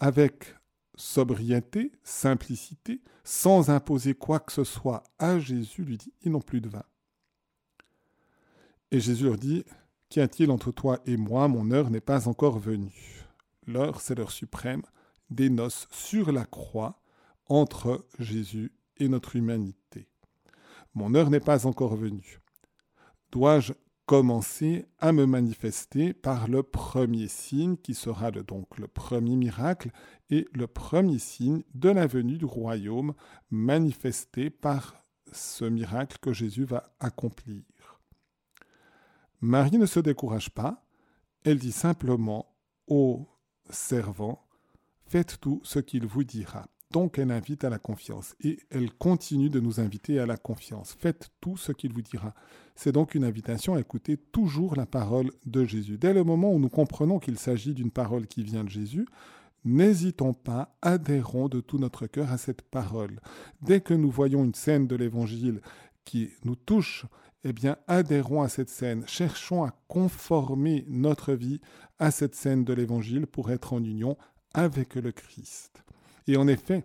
avec 0.00 0.54
sobriété, 0.96 1.92
simplicité, 2.02 3.00
sans 3.24 3.70
imposer 3.70 4.14
quoi 4.14 4.38
que 4.38 4.52
ce 4.52 4.64
soit 4.64 5.02
à 5.18 5.38
Jésus, 5.38 5.82
lui 5.82 5.96
dit, 5.96 6.12
ils 6.22 6.30
n'ont 6.30 6.40
plus 6.40 6.60
de 6.60 6.68
vin. 6.68 6.84
Et 8.90 9.00
Jésus 9.00 9.24
leur 9.24 9.38
dit, 9.38 9.64
Qu'y 10.08 10.20
a-t-il 10.20 10.50
entre 10.52 10.70
toi 10.70 11.00
et 11.06 11.16
moi? 11.16 11.48
Mon 11.48 11.72
heure 11.72 11.90
n'est 11.90 12.00
pas 12.00 12.28
encore 12.28 12.60
venue. 12.60 13.24
L'heure, 13.66 14.00
c'est 14.00 14.14
l'heure 14.14 14.30
suprême 14.30 14.82
des 15.30 15.50
noces 15.50 15.88
sur 15.90 16.30
la 16.30 16.44
croix 16.44 17.00
entre 17.46 18.06
Jésus 18.20 18.72
et 18.98 19.08
notre 19.08 19.34
humanité. 19.34 20.08
Mon 20.94 21.14
heure 21.14 21.30
n'est 21.30 21.40
pas 21.40 21.66
encore 21.66 21.96
venue. 21.96 22.40
Dois-je 23.32 23.72
commencer 24.06 24.86
à 24.98 25.12
me 25.12 25.24
manifester 25.24 26.12
par 26.12 26.48
le 26.48 26.62
premier 26.62 27.28
signe 27.28 27.76
qui 27.76 27.94
sera 27.94 28.30
donc 28.30 28.78
le 28.78 28.86
premier 28.86 29.36
miracle 29.36 29.90
et 30.30 30.46
le 30.52 30.66
premier 30.66 31.18
signe 31.18 31.62
de 31.74 31.88
la 31.88 32.06
venue 32.06 32.36
du 32.36 32.44
royaume 32.44 33.14
manifesté 33.50 34.50
par 34.50 34.96
ce 35.32 35.64
miracle 35.64 36.18
que 36.20 36.32
Jésus 36.32 36.64
va 36.64 36.94
accomplir. 37.00 37.62
Marie 39.40 39.78
ne 39.78 39.86
se 39.86 40.00
décourage 40.00 40.50
pas, 40.50 40.84
elle 41.44 41.58
dit 41.58 41.72
simplement 41.72 42.54
aux 42.86 43.26
servants, 43.70 44.46
faites 45.06 45.40
tout 45.40 45.60
ce 45.64 45.78
qu'il 45.78 46.06
vous 46.06 46.24
dira. 46.24 46.66
Donc 46.94 47.18
elle 47.18 47.32
invite 47.32 47.64
à 47.64 47.70
la 47.70 47.80
confiance 47.80 48.36
et 48.40 48.60
elle 48.70 48.92
continue 48.92 49.50
de 49.50 49.58
nous 49.58 49.80
inviter 49.80 50.20
à 50.20 50.26
la 50.26 50.36
confiance. 50.36 50.94
Faites 50.96 51.30
tout 51.40 51.56
ce 51.56 51.72
qu'il 51.72 51.92
vous 51.92 52.02
dira. 52.02 52.34
C'est 52.76 52.92
donc 52.92 53.16
une 53.16 53.24
invitation 53.24 53.74
à 53.74 53.80
écouter 53.80 54.16
toujours 54.16 54.76
la 54.76 54.86
parole 54.86 55.32
de 55.44 55.64
Jésus. 55.64 55.98
Dès 55.98 56.14
le 56.14 56.22
moment 56.22 56.52
où 56.52 56.60
nous 56.60 56.68
comprenons 56.68 57.18
qu'il 57.18 57.36
s'agit 57.36 57.74
d'une 57.74 57.90
parole 57.90 58.28
qui 58.28 58.44
vient 58.44 58.62
de 58.62 58.68
Jésus, 58.68 59.08
n'hésitons 59.64 60.34
pas, 60.34 60.76
adhérons 60.82 61.48
de 61.48 61.60
tout 61.60 61.78
notre 61.78 62.06
cœur 62.06 62.30
à 62.30 62.38
cette 62.38 62.62
parole. 62.62 63.18
Dès 63.60 63.80
que 63.80 63.94
nous 63.94 64.12
voyons 64.12 64.44
une 64.44 64.54
scène 64.54 64.86
de 64.86 64.94
l'Évangile 64.94 65.62
qui 66.04 66.30
nous 66.44 66.54
touche, 66.54 67.06
eh 67.42 67.52
bien, 67.52 67.76
adhérons 67.88 68.42
à 68.42 68.48
cette 68.48 68.70
scène, 68.70 69.02
cherchons 69.08 69.64
à 69.64 69.76
conformer 69.88 70.84
notre 70.86 71.32
vie 71.32 71.60
à 71.98 72.12
cette 72.12 72.36
scène 72.36 72.62
de 72.62 72.72
l'Évangile 72.72 73.26
pour 73.26 73.50
être 73.50 73.72
en 73.72 73.82
union 73.82 74.16
avec 74.52 74.94
le 74.94 75.10
Christ. 75.10 75.83
Et 76.26 76.36
en 76.36 76.48
effet, 76.48 76.84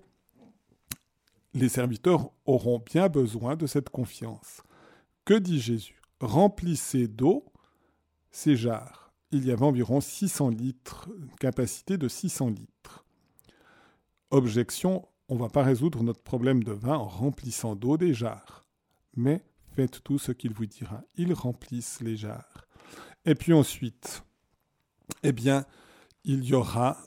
les 1.53 1.69
serviteurs 1.69 2.31
auront 2.45 2.79
bien 2.79 3.07
besoin 3.09 3.55
de 3.55 3.67
cette 3.67 3.89
confiance. 3.89 4.61
Que 5.25 5.33
dit 5.33 5.59
Jésus? 5.59 6.01
Remplissez 6.19 7.07
d'eau 7.07 7.45
ces 8.31 8.55
jarres. 8.55 9.13
Il 9.31 9.45
y 9.45 9.51
avait 9.51 9.65
environ 9.65 10.01
600 10.01 10.49
litres, 10.49 11.09
capacité 11.39 11.97
de 11.97 12.07
600 12.07 12.49
litres. 12.49 13.05
Objection, 14.31 15.07
on 15.27 15.35
ne 15.35 15.39
va 15.39 15.49
pas 15.49 15.63
résoudre 15.63 16.03
notre 16.03 16.21
problème 16.21 16.63
de 16.63 16.71
vin 16.71 16.95
en 16.95 17.07
remplissant 17.07 17.75
d'eau 17.75 17.97
des 17.97 18.13
jarres. 18.13 18.65
Mais 19.15 19.43
faites 19.75 20.03
tout 20.03 20.19
ce 20.19 20.31
qu'il 20.31 20.53
vous 20.53 20.65
dira. 20.65 21.03
Ils 21.15 21.33
remplissent 21.33 22.01
les 22.01 22.17
jarres. 22.17 22.67
Et 23.25 23.35
puis 23.35 23.53
ensuite, 23.53 24.23
eh 25.23 25.31
bien, 25.31 25.65
il 26.23 26.43
y 26.43 26.53
aura 26.53 26.97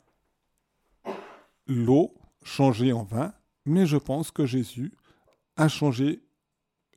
l'eau 1.67 2.13
changé 2.43 2.93
en 2.93 3.03
vin, 3.03 3.33
mais 3.65 3.85
je 3.85 3.97
pense 3.97 4.31
que 4.31 4.45
Jésus 4.45 4.91
a 5.55 5.67
changé 5.67 6.23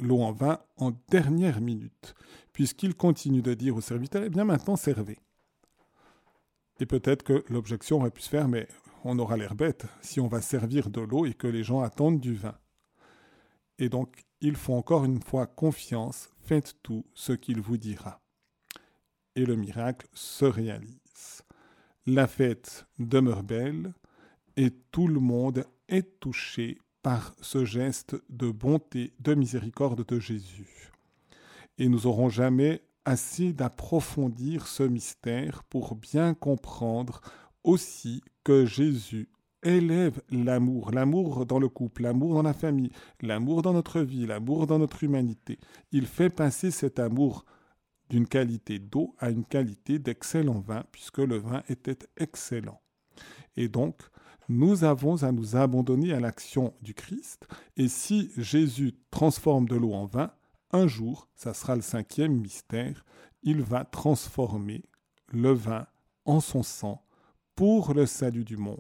l'eau 0.00 0.22
en 0.22 0.32
vin 0.32 0.60
en 0.76 0.92
dernière 1.08 1.60
minute, 1.60 2.14
puisqu'il 2.52 2.94
continue 2.94 3.42
de 3.42 3.54
dire 3.54 3.76
aux 3.76 3.80
serviteurs, 3.80 4.24
eh 4.24 4.30
bien 4.30 4.44
maintenant 4.44 4.76
servez. 4.76 5.18
Et 6.80 6.86
peut-être 6.86 7.22
que 7.22 7.44
l'objection 7.48 7.98
aurait 7.98 8.10
pu 8.10 8.22
se 8.22 8.28
faire, 8.28 8.48
mais 8.48 8.68
on 9.04 9.18
aura 9.18 9.36
l'air 9.36 9.54
bête 9.54 9.86
si 10.02 10.20
on 10.20 10.28
va 10.28 10.42
servir 10.42 10.90
de 10.90 11.00
l'eau 11.00 11.24
et 11.26 11.34
que 11.34 11.46
les 11.46 11.62
gens 11.62 11.80
attendent 11.80 12.20
du 12.20 12.34
vin. 12.34 12.58
Et 13.78 13.88
donc, 13.88 14.24
il 14.40 14.56
faut 14.56 14.74
encore 14.74 15.04
une 15.04 15.22
fois 15.22 15.46
confiance, 15.46 16.30
faites 16.40 16.76
tout 16.82 17.06
ce 17.14 17.32
qu'il 17.32 17.60
vous 17.60 17.76
dira. 17.76 18.20
Et 19.34 19.44
le 19.44 19.56
miracle 19.56 20.06
se 20.12 20.44
réalise. 20.44 21.42
La 22.06 22.26
fête 22.26 22.86
demeure 22.98 23.42
belle 23.42 23.92
et 24.56 24.70
tout 24.90 25.08
le 25.08 25.20
monde 25.20 25.64
est 25.88 26.18
touché 26.20 26.78
par 27.02 27.34
ce 27.40 27.64
geste 27.64 28.16
de 28.28 28.50
bonté, 28.50 29.12
de 29.20 29.34
miséricorde 29.34 30.04
de 30.06 30.18
Jésus. 30.18 30.90
Et 31.78 31.88
nous 31.88 32.00
n'aurons 32.00 32.28
jamais 32.28 32.82
assez 33.04 33.52
d'approfondir 33.52 34.66
ce 34.66 34.82
mystère 34.82 35.62
pour 35.64 35.94
bien 35.94 36.34
comprendre 36.34 37.20
aussi 37.62 38.22
que 38.42 38.66
Jésus 38.66 39.28
élève 39.62 40.20
l'amour, 40.30 40.90
l'amour 40.92 41.46
dans 41.46 41.58
le 41.58 41.68
couple, 41.68 42.02
l'amour 42.02 42.34
dans 42.34 42.42
la 42.42 42.54
famille, 42.54 42.90
l'amour 43.20 43.62
dans 43.62 43.72
notre 43.72 44.00
vie, 44.00 44.26
l'amour 44.26 44.66
dans 44.66 44.78
notre 44.78 45.04
humanité. 45.04 45.58
Il 45.92 46.06
fait 46.06 46.30
passer 46.30 46.70
cet 46.70 46.98
amour 46.98 47.44
d'une 48.08 48.26
qualité 48.26 48.78
d'eau 48.78 49.14
à 49.18 49.30
une 49.30 49.44
qualité 49.44 49.98
d'excellent 49.98 50.60
vin, 50.60 50.84
puisque 50.92 51.18
le 51.18 51.38
vin 51.38 51.62
était 51.68 51.98
excellent. 52.16 52.80
Et 53.56 53.68
donc, 53.68 53.96
nous 54.48 54.84
avons 54.84 55.22
à 55.22 55.32
nous 55.32 55.56
abandonner 55.56 56.12
à 56.12 56.20
l'action 56.20 56.74
du 56.82 56.94
Christ, 56.94 57.46
et 57.76 57.88
si 57.88 58.30
Jésus 58.36 58.94
transforme 59.10 59.66
de 59.68 59.76
l'eau 59.76 59.92
en 59.92 60.06
vin, 60.06 60.30
un 60.72 60.86
jour, 60.86 61.28
ça 61.34 61.54
sera 61.54 61.74
le 61.74 61.82
cinquième 61.82 62.40
mystère, 62.40 63.04
il 63.42 63.62
va 63.62 63.84
transformer 63.84 64.84
le 65.28 65.52
vin 65.52 65.86
en 66.24 66.40
son 66.40 66.62
sang 66.62 67.02
pour 67.54 67.94
le 67.94 68.06
salut 68.06 68.44
du 68.44 68.56
monde. 68.56 68.76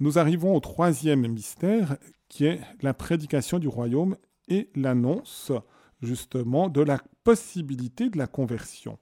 Nous 0.00 0.18
arrivons 0.18 0.56
au 0.56 0.60
troisième 0.60 1.26
mystère 1.28 1.96
qui 2.28 2.46
est 2.46 2.60
la 2.82 2.94
prédication 2.94 3.58
du 3.58 3.68
royaume 3.68 4.16
et 4.48 4.70
l'annonce 4.74 5.52
justement 6.02 6.68
de 6.68 6.82
la 6.82 6.98
possibilité 7.22 8.10
de 8.10 8.18
la 8.18 8.26
conversion. 8.26 8.98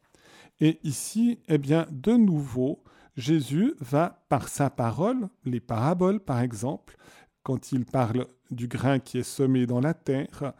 Et 0.60 0.78
ici, 0.84 1.40
eh 1.48 1.58
bien, 1.58 1.86
de 1.90 2.12
nouveau, 2.12 2.82
Jésus 3.16 3.74
va 3.80 4.24
par 4.28 4.48
sa 4.48 4.70
parole, 4.70 5.28
les 5.44 5.60
paraboles 5.60 6.20
par 6.20 6.40
exemple, 6.40 6.96
quand 7.42 7.72
il 7.72 7.84
parle 7.84 8.26
du 8.50 8.68
grain 8.68 8.98
qui 8.98 9.18
est 9.18 9.22
semé 9.22 9.66
dans 9.66 9.80
la 9.80 9.94
terre, 9.94 10.54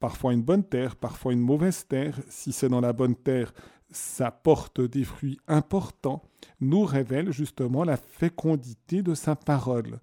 parfois 0.00 0.32
une 0.32 0.42
bonne 0.42 0.64
terre, 0.64 0.96
parfois 0.96 1.32
une 1.32 1.40
mauvaise 1.40 1.86
terre, 1.86 2.18
si 2.28 2.52
c'est 2.52 2.68
dans 2.68 2.80
la 2.80 2.92
bonne 2.92 3.16
terre, 3.16 3.52
ça 3.90 4.30
porte 4.30 4.80
des 4.80 5.04
fruits 5.04 5.38
importants, 5.48 6.22
nous 6.60 6.84
révèle 6.84 7.32
justement 7.32 7.84
la 7.84 7.96
fécondité 7.96 9.02
de 9.02 9.14
sa 9.14 9.34
parole. 9.34 10.00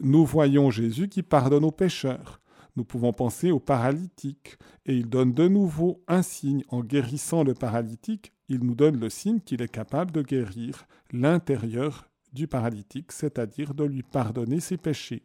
Nous 0.00 0.24
voyons 0.24 0.70
Jésus 0.70 1.08
qui 1.08 1.22
pardonne 1.22 1.64
aux 1.64 1.70
pécheurs. 1.70 2.40
Nous 2.76 2.84
pouvons 2.84 3.12
penser 3.12 3.50
au 3.50 3.60
paralytique, 3.60 4.56
et 4.86 4.94
il 4.94 5.08
donne 5.08 5.34
de 5.34 5.46
nouveau 5.46 6.02
un 6.08 6.22
signe 6.22 6.64
en 6.68 6.80
guérissant 6.80 7.44
le 7.44 7.54
paralytique. 7.54 8.32
Il 8.52 8.64
nous 8.64 8.74
donne 8.74 9.00
le 9.00 9.08
signe 9.08 9.40
qu'il 9.40 9.62
est 9.62 9.72
capable 9.72 10.12
de 10.12 10.20
guérir 10.20 10.86
l'intérieur 11.10 12.10
du 12.34 12.46
paralytique, 12.46 13.10
c'est-à-dire 13.10 13.72
de 13.72 13.82
lui 13.82 14.02
pardonner 14.02 14.60
ses 14.60 14.76
péchés. 14.76 15.22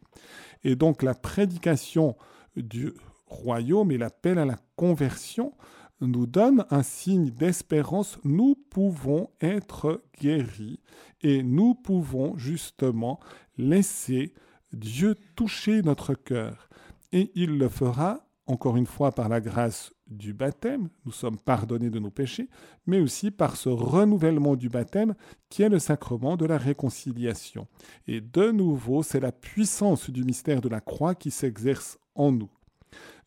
Et 0.64 0.76
donc 0.76 1.02
la 1.02 1.14
prédication 1.14 2.16
du 2.56 2.94
royaume 3.26 3.90
et 3.90 3.98
l'appel 3.98 4.38
à 4.38 4.46
la 4.46 4.56
conversion 4.76 5.52
nous 6.00 6.26
donne 6.26 6.64
un 6.70 6.82
signe 6.82 7.28
d'espérance. 7.28 8.18
Nous 8.24 8.54
pouvons 8.54 9.28
être 9.42 10.02
guéris 10.18 10.80
et 11.20 11.42
nous 11.42 11.74
pouvons 11.74 12.34
justement 12.38 13.20
laisser 13.58 14.32
Dieu 14.72 15.16
toucher 15.36 15.82
notre 15.82 16.14
cœur. 16.14 16.70
Et 17.12 17.30
il 17.34 17.58
le 17.58 17.68
fera, 17.68 18.26
encore 18.48 18.78
une 18.78 18.86
fois, 18.86 19.12
par 19.12 19.28
la 19.28 19.40
grâce 19.42 19.92
du 20.06 20.32
baptême, 20.32 20.88
nous 21.04 21.12
sommes 21.12 21.36
pardonnés 21.36 21.90
de 21.90 21.98
nos 21.98 22.10
péchés, 22.10 22.48
mais 22.86 22.98
aussi 22.98 23.30
par 23.30 23.56
ce 23.56 23.68
renouvellement 23.68 24.56
du 24.56 24.70
baptême 24.70 25.14
qui 25.50 25.62
est 25.62 25.68
le 25.68 25.78
sacrement 25.78 26.38
de 26.38 26.46
la 26.46 26.56
réconciliation. 26.56 27.68
Et 28.06 28.22
de 28.22 28.50
nouveau, 28.50 29.02
c'est 29.02 29.20
la 29.20 29.32
puissance 29.32 30.08
du 30.08 30.24
mystère 30.24 30.62
de 30.62 30.70
la 30.70 30.80
croix 30.80 31.14
qui 31.14 31.30
s'exerce 31.30 31.98
en 32.14 32.32
nous. 32.32 32.50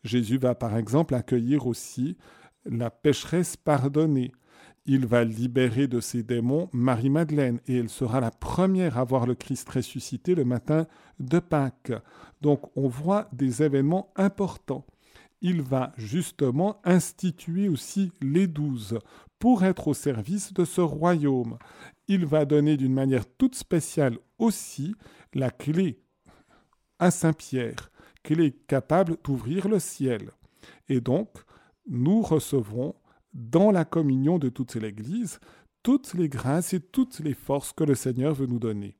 Jésus 0.02 0.38
va 0.38 0.56
par 0.56 0.76
exemple 0.76 1.14
accueillir 1.14 1.68
aussi 1.68 2.16
la 2.64 2.90
pécheresse 2.90 3.56
pardonnée. 3.56 4.32
Il 4.86 5.06
va 5.06 5.22
libérer 5.22 5.86
de 5.86 6.00
ses 6.00 6.24
démons 6.24 6.68
Marie-Madeleine 6.72 7.60
et 7.68 7.78
elle 7.78 7.88
sera 7.88 8.20
la 8.20 8.32
première 8.32 8.98
à 8.98 9.04
voir 9.04 9.26
le 9.26 9.36
Christ 9.36 9.68
ressuscité 9.68 10.34
le 10.34 10.44
matin 10.44 10.88
de 11.20 11.38
Pâques. 11.38 11.92
Donc 12.40 12.76
on 12.76 12.88
voit 12.88 13.28
des 13.32 13.62
événements 13.62 14.12
importants. 14.16 14.84
Il 15.42 15.60
va 15.60 15.92
justement 15.96 16.80
instituer 16.84 17.68
aussi 17.68 18.12
les 18.22 18.46
douze 18.46 18.98
pour 19.40 19.64
être 19.64 19.88
au 19.88 19.94
service 19.94 20.54
de 20.54 20.64
ce 20.64 20.80
royaume. 20.80 21.58
Il 22.06 22.24
va 22.24 22.44
donner 22.44 22.76
d'une 22.76 22.94
manière 22.94 23.26
toute 23.26 23.56
spéciale 23.56 24.16
aussi 24.38 24.94
la 25.34 25.50
clé 25.50 26.00
à 27.00 27.10
Saint 27.10 27.32
Pierre, 27.32 27.90
clé 28.22 28.52
capable 28.68 29.16
d'ouvrir 29.24 29.68
le 29.68 29.80
ciel. 29.80 30.30
Et 30.88 31.00
donc, 31.00 31.28
nous 31.88 32.22
recevrons 32.22 32.94
dans 33.34 33.72
la 33.72 33.84
communion 33.84 34.38
de 34.38 34.48
toute 34.48 34.76
l'Église 34.76 35.40
toutes 35.82 36.14
les 36.14 36.28
grâces 36.28 36.74
et 36.74 36.80
toutes 36.80 37.18
les 37.18 37.34
forces 37.34 37.72
que 37.72 37.82
le 37.82 37.96
Seigneur 37.96 38.34
veut 38.34 38.46
nous 38.46 38.60
donner. 38.60 38.96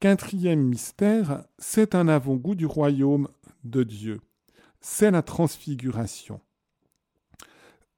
Quatrième 0.00 0.62
mystère, 0.62 1.44
c'est 1.58 1.94
un 1.94 2.08
avant-goût 2.08 2.56
du 2.56 2.66
royaume 2.66 3.28
de 3.62 3.84
Dieu. 3.84 4.20
C'est 4.86 5.10
la 5.10 5.22
transfiguration. 5.22 6.42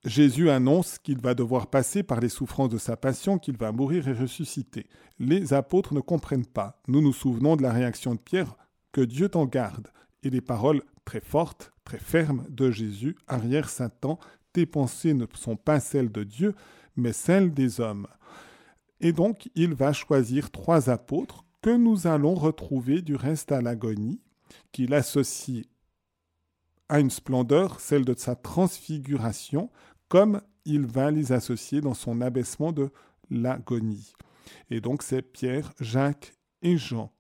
Jésus 0.05 0.51
annonce 0.51 1.01
qu'il 1.01 1.21
va 1.21 1.35
devoir 1.35 1.67
passer 1.67 2.05
par 2.05 2.21
les 2.21 2.29
souffrances 2.29 2.69
de 2.69 2.79
sa 2.79 2.97
passion, 2.97 3.41
qu'il 3.41 3.57
va 3.57 3.73
mourir 3.73 4.07
et 4.07 4.13
ressusciter. 4.13 4.87
Les 5.19 5.53
apôtres 5.53 5.95
ne 5.95 6.01
comprennent 6.01 6.47
pas. 6.47 6.81
Nous 6.87 7.01
nous 7.01 7.13
souvenons 7.13 7.57
de 7.57 7.65
la 7.65 7.73
réaction 7.73 8.15
de 8.15 8.21
Pierre, 8.21 8.57
que 8.93 9.01
Dieu 9.01 9.29
t'en 9.29 9.47
garde, 9.47 9.89
et 10.23 10.31
les 10.31 10.41
paroles 10.41 10.81
très 11.05 11.19
fortes, 11.19 11.73
très 11.83 11.99
fermes 11.99 12.47
de 12.51 12.71
Jésus, 12.71 13.17
arrière 13.27 13.69
Satan, 13.69 14.21
tes 14.53 14.65
pensées 14.65 15.13
ne 15.13 15.27
sont 15.35 15.57
pas 15.57 15.81
celles 15.81 16.13
de 16.13 16.23
Dieu, 16.23 16.55
mais 16.95 17.13
celles 17.13 17.53
des 17.53 17.81
hommes. 17.81 18.07
Et 19.01 19.13
donc, 19.13 19.51
il 19.57 19.75
va 19.75 19.93
choisir 19.93 20.53
trois 20.53 20.89
apôtres 20.89 21.45
que 21.63 21.77
nous 21.77 22.07
allons 22.07 22.37
retrouver 22.37 23.03
du 23.03 23.17
reste 23.17 23.51
à 23.51 23.61
l'agonie, 23.61 24.21
qu'il 24.71 24.95
associe 24.95 25.65
à 26.89 27.01
une 27.01 27.11
splendeur, 27.11 27.81
celle 27.81 28.05
de 28.05 28.15
sa 28.17 28.35
transfiguration, 28.37 29.71
comme 30.09 30.41
il 30.65 30.87
va 30.87 31.11
les 31.11 31.33
associer 31.33 31.81
dans 31.81 31.95
son 31.95 32.21
abaissement 32.21 32.73
de 32.73 32.91
l'agonie. 33.31 34.15
Et 34.71 34.81
donc 34.81 35.03
c'est 35.03 35.23
Pierre, 35.23 35.73
Jacques 35.81 36.35
et 36.63 36.77
Jean. 36.77 37.13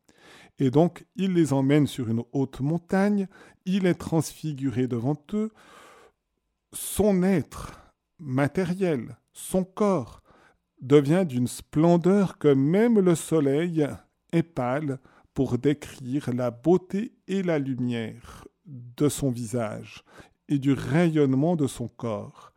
Et 0.58 0.70
donc 0.70 1.06
il 1.16 1.34
les 1.34 1.52
emmène 1.52 1.86
sur 1.86 2.08
une 2.08 2.22
haute 2.32 2.60
montagne, 2.60 3.28
il 3.64 3.86
est 3.86 3.94
transfiguré 3.94 4.86
devant 4.86 5.16
eux, 5.34 5.50
son 6.72 7.22
être 7.22 7.92
matériel, 8.18 9.16
son 9.32 9.64
corps, 9.64 10.22
devient 10.80 11.24
d'une 11.26 11.46
splendeur 11.46 12.38
que 12.38 12.48
même 12.48 13.00
le 13.00 13.14
soleil 13.14 13.86
est 14.32 14.42
pâle 14.42 14.98
pour 15.34 15.58
décrire 15.58 16.32
la 16.32 16.50
beauté 16.50 17.14
et 17.28 17.42
la 17.42 17.58
lumière 17.58 18.46
de 18.66 19.08
son 19.08 19.30
visage 19.30 20.04
et 20.48 20.58
du 20.58 20.72
rayonnement 20.72 21.56
de 21.56 21.66
son 21.66 21.88
corps. 21.88 22.52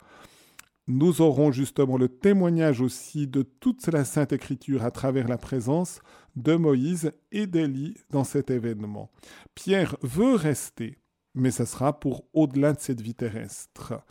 Nous 0.87 1.21
aurons 1.21 1.51
justement 1.51 1.97
le 1.97 2.09
témoignage 2.09 2.81
aussi 2.81 3.27
de 3.27 3.43
toute 3.43 3.85
la 3.87 4.05
Sainte 4.05 4.33
Écriture 4.33 4.83
à 4.83 4.89
travers 4.89 5.27
la 5.27 5.37
présence 5.37 6.01
de 6.35 6.55
Moïse 6.55 7.11
et 7.31 7.45
d'Élie 7.45 7.95
dans 8.09 8.23
cet 8.23 8.49
événement. 8.49 9.11
Pierre 9.53 9.95
veut 10.01 10.33
rester, 10.33 10.97
mais 11.35 11.51
ce 11.51 11.65
sera 11.65 11.99
pour 11.99 12.25
au-delà 12.33 12.73
de 12.73 12.79
cette 12.79 13.01
vie 13.01 13.13
terrestre. 13.13 14.01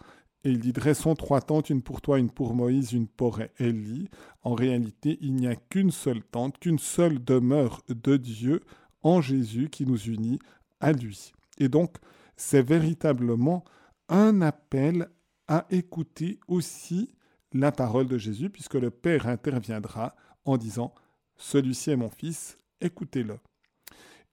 Et 0.45 0.51
il 0.51 0.61
dit 0.61 0.73
Dressons 0.73 1.17
trois 1.17 1.41
tentes, 1.41 1.69
une 1.69 1.83
pour 1.83 2.01
toi, 2.01 2.19
une 2.21 2.31
pour 2.31 2.55
Moïse, 2.55 2.93
une 2.93 3.09
pour 3.09 3.41
Élie. 3.59 4.09
En 4.43 4.55
réalité, 4.55 5.19
il 5.21 5.35
n'y 5.35 5.49
a 5.49 5.57
qu'une 5.57 5.91
seule 5.91 6.23
tente, 6.23 6.59
qu'une 6.59 6.79
seule 6.79 7.23
demeure 7.23 7.83
de 7.89 8.17
Dieu 8.17 8.63
en 9.03 9.21
Jésus 9.21 9.69
qui 9.69 9.85
nous 9.85 10.01
unit 10.01 10.39
à 10.79 10.93
lui. 10.93 11.33
Et 11.59 11.69
donc, 11.69 11.97
c'est 12.37 12.63
véritablement 12.63 13.65
un 14.09 14.41
appel 14.41 15.09
à 15.49 15.67
écouter 15.71 16.39
aussi 16.49 17.15
la 17.53 17.73
parole 17.73 18.07
de 18.07 18.19
Jésus, 18.19 18.51
puisque 18.51 18.75
le 18.75 18.91
Père 18.91 19.27
interviendra 19.27 20.15
en 20.45 20.57
disant 20.57 20.95
Celui-ci 21.37 21.91
est 21.91 21.97
mon 21.97 22.11
Fils, 22.11 22.57
écoutez-le. 22.81 23.39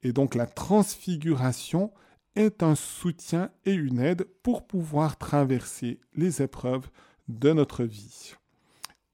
Et 0.04 0.14
donc 0.14 0.36
la 0.36 0.46
transfiguration 0.46 1.92
est 2.36 2.62
un 2.64 2.76
soutien 2.76 3.50
et 3.66 3.74
une 3.74 4.00
aide 4.00 4.26
pour 4.44 4.68
pouvoir 4.68 5.18
traverser 5.18 6.00
les 6.14 6.42
épreuves 6.42 6.90
de 7.28 7.54
notre 7.54 7.86
vie. 7.86 8.36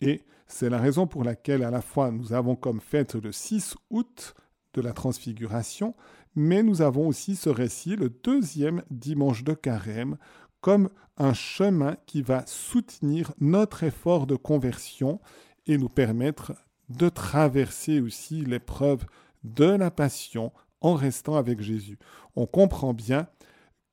Et 0.01 0.21
c'est 0.47 0.69
la 0.69 0.79
raison 0.79 1.07
pour 1.07 1.23
laquelle 1.23 1.63
à 1.63 1.71
la 1.71 1.81
fois 1.81 2.11
nous 2.11 2.33
avons 2.33 2.55
comme 2.55 2.81
fête 2.81 3.15
le 3.15 3.31
6 3.31 3.75
août 3.89 4.33
de 4.73 4.81
la 4.81 4.93
transfiguration, 4.93 5.95
mais 6.35 6.63
nous 6.63 6.81
avons 6.81 7.07
aussi 7.07 7.35
ce 7.35 7.49
récit 7.49 7.95
le 7.95 8.09
deuxième 8.09 8.83
dimanche 8.89 9.43
de 9.43 9.53
carême 9.53 10.17
comme 10.61 10.89
un 11.17 11.33
chemin 11.33 11.97
qui 12.05 12.21
va 12.21 12.45
soutenir 12.45 13.33
notre 13.39 13.83
effort 13.83 14.27
de 14.27 14.35
conversion 14.35 15.19
et 15.67 15.77
nous 15.77 15.89
permettre 15.89 16.53
de 16.89 17.09
traverser 17.09 17.99
aussi 17.99 18.45
l'épreuve 18.45 19.05
de 19.43 19.65
la 19.65 19.91
passion 19.91 20.51
en 20.81 20.93
restant 20.93 21.35
avec 21.35 21.61
Jésus. 21.61 21.97
On 22.35 22.45
comprend 22.45 22.93
bien 22.93 23.27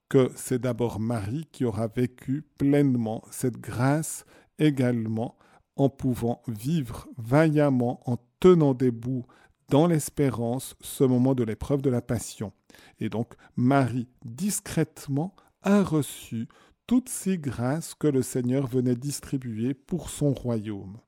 que 0.09 0.31
c'est 0.35 0.61
d'abord 0.61 1.01
Marie 1.01 1.47
qui 1.53 1.65
aura 1.65 1.87
vécu 1.87 2.47
pleinement 2.57 3.23
cette 3.31 3.59
grâce 3.59 4.25
également 4.59 5.37
en 5.77 5.89
pouvant 5.89 6.43
vivre 6.49 7.09
vaillamment, 7.19 8.01
en 8.07 8.17
tenant 8.41 8.75
debout 8.75 9.27
dans 9.69 9.87
l'espérance 9.87 10.77
ce 10.81 11.05
moment 11.05 11.35
de 11.35 11.45
l'épreuve 11.45 11.83
de 11.83 11.91
la 11.91 12.01
passion. 12.01 12.53
Et 13.01 13.09
donc 13.09 13.35
Marie 13.57 14.09
discrètement 14.25 15.35
a 15.63 15.83
reçu 15.83 16.49
toutes 16.87 17.09
ces 17.09 17.39
grâces 17.39 17.95
que 17.95 18.09
le 18.09 18.23
Seigneur 18.23 18.67
venait 18.67 18.97
distribuer 18.97 19.75
pour 19.75 20.11
son 20.11 20.33
royaume. 20.33 20.99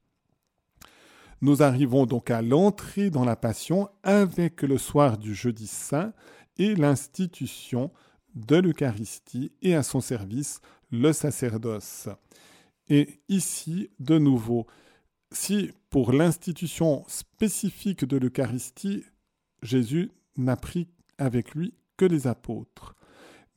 Nous 1.41 1.63
arrivons 1.63 2.05
donc 2.05 2.31
à 2.31 2.43
l'entrée 2.43 3.09
dans 3.09 3.25
la 3.25 3.37
Passion 3.37 3.89
avec 4.03 4.61
le 4.61 4.77
soir 4.77 5.17
du 5.17 5.35
jeudi 5.35 5.67
saint 5.67 6.13
et 6.59 6.75
l'institution 6.75 7.91
de 8.35 8.57
l'Eucharistie 8.57 9.53
et 9.63 9.75
à 9.75 9.83
son 9.83 10.01
service 10.01 10.61
le 10.91 11.15
sacerdoce. 11.15 12.09
Et 12.89 13.21
ici, 13.29 13.89
de 14.01 14.19
nouveau, 14.19 14.67
si 15.33 15.71
pour 15.91 16.13
l'institution 16.13 17.05
spécifique 17.09 18.05
de 18.05 18.17
l'Eucharistie, 18.17 19.05
Jésus 19.63 20.11
n'a 20.37 20.57
pris 20.57 20.89
avec 21.19 21.55
lui 21.55 21.75
que 21.97 22.05
les 22.05 22.27
apôtres, 22.27 22.95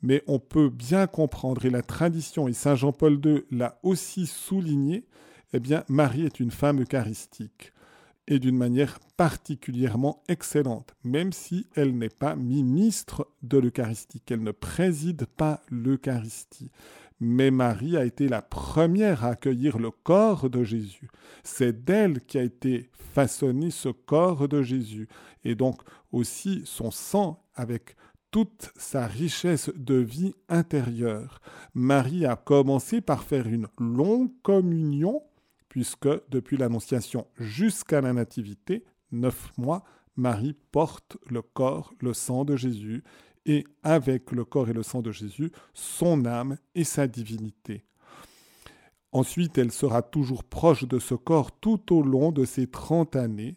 mais 0.01 0.23
on 0.27 0.39
peut 0.39 0.69
bien 0.69 1.07
comprendre, 1.07 1.65
et 1.65 1.69
la 1.69 1.83
tradition, 1.83 2.47
et 2.47 2.53
Saint 2.53 2.75
Jean-Paul 2.75 3.21
II 3.23 3.43
l'a 3.51 3.79
aussi 3.83 4.25
souligné, 4.25 5.05
eh 5.53 5.59
bien, 5.59 5.83
Marie 5.87 6.25
est 6.25 6.39
une 6.39 6.51
femme 6.51 6.81
eucharistique 6.81 7.71
et 8.27 8.39
d'une 8.39 8.57
manière 8.57 8.99
particulièrement 9.17 10.23
excellente, 10.27 10.95
même 11.03 11.33
si 11.33 11.67
elle 11.75 11.97
n'est 11.97 12.09
pas 12.09 12.35
ministre 12.35 13.27
de 13.41 13.57
l'Eucharistie, 13.57 14.21
qu'elle 14.21 14.43
ne 14.43 14.51
préside 14.51 15.25
pas 15.25 15.61
l'Eucharistie. 15.69 16.71
Mais 17.25 17.51
Marie 17.51 17.95
a 17.95 18.03
été 18.03 18.27
la 18.27 18.41
première 18.41 19.23
à 19.23 19.29
accueillir 19.29 19.79
le 19.79 19.91
corps 19.91 20.49
de 20.49 20.65
Jésus. 20.65 21.09
C'est 21.41 21.85
d'elle 21.85 22.19
qui 22.19 22.37
a 22.37 22.43
été 22.43 22.89
façonné 22.93 23.71
ce 23.71 23.87
corps 23.87 24.49
de 24.49 24.61
Jésus, 24.61 25.07
et 25.45 25.55
donc 25.55 25.81
aussi 26.11 26.63
son 26.65 26.91
sang 26.91 27.41
avec 27.55 27.95
toute 28.29 28.71
sa 28.75 29.07
richesse 29.07 29.71
de 29.73 29.95
vie 29.95 30.33
intérieure. 30.49 31.39
Marie 31.73 32.25
a 32.25 32.35
commencé 32.35 32.99
par 32.99 33.23
faire 33.23 33.47
une 33.47 33.67
longue 33.79 34.31
communion, 34.41 35.23
puisque 35.69 36.09
depuis 36.29 36.57
l'Annonciation 36.57 37.25
jusqu'à 37.39 38.01
la 38.01 38.11
Nativité, 38.11 38.83
neuf 39.13 39.53
mois, 39.57 39.85
Marie 40.17 40.57
porte 40.73 41.15
le 41.29 41.41
corps, 41.41 41.93
le 42.01 42.13
sang 42.13 42.43
de 42.43 42.57
Jésus, 42.57 43.01
et 43.45 43.65
avec 43.83 44.31
le 44.31 44.45
corps 44.45 44.69
et 44.69 44.73
le 44.73 44.83
sang 44.83 45.01
de 45.01 45.11
Jésus, 45.11 45.51
son 45.73 46.25
âme 46.25 46.57
et 46.75 46.83
sa 46.83 47.07
divinité. 47.07 47.85
Ensuite, 49.11 49.57
elle 49.57 49.71
sera 49.71 50.01
toujours 50.01 50.43
proche 50.43 50.85
de 50.85 50.97
ce 50.99 51.13
corps 51.13 51.51
tout 51.51 51.93
au 51.95 52.01
long 52.01 52.31
de 52.31 52.45
ces 52.45 52.67
trente 52.67 53.15
années, 53.15 53.55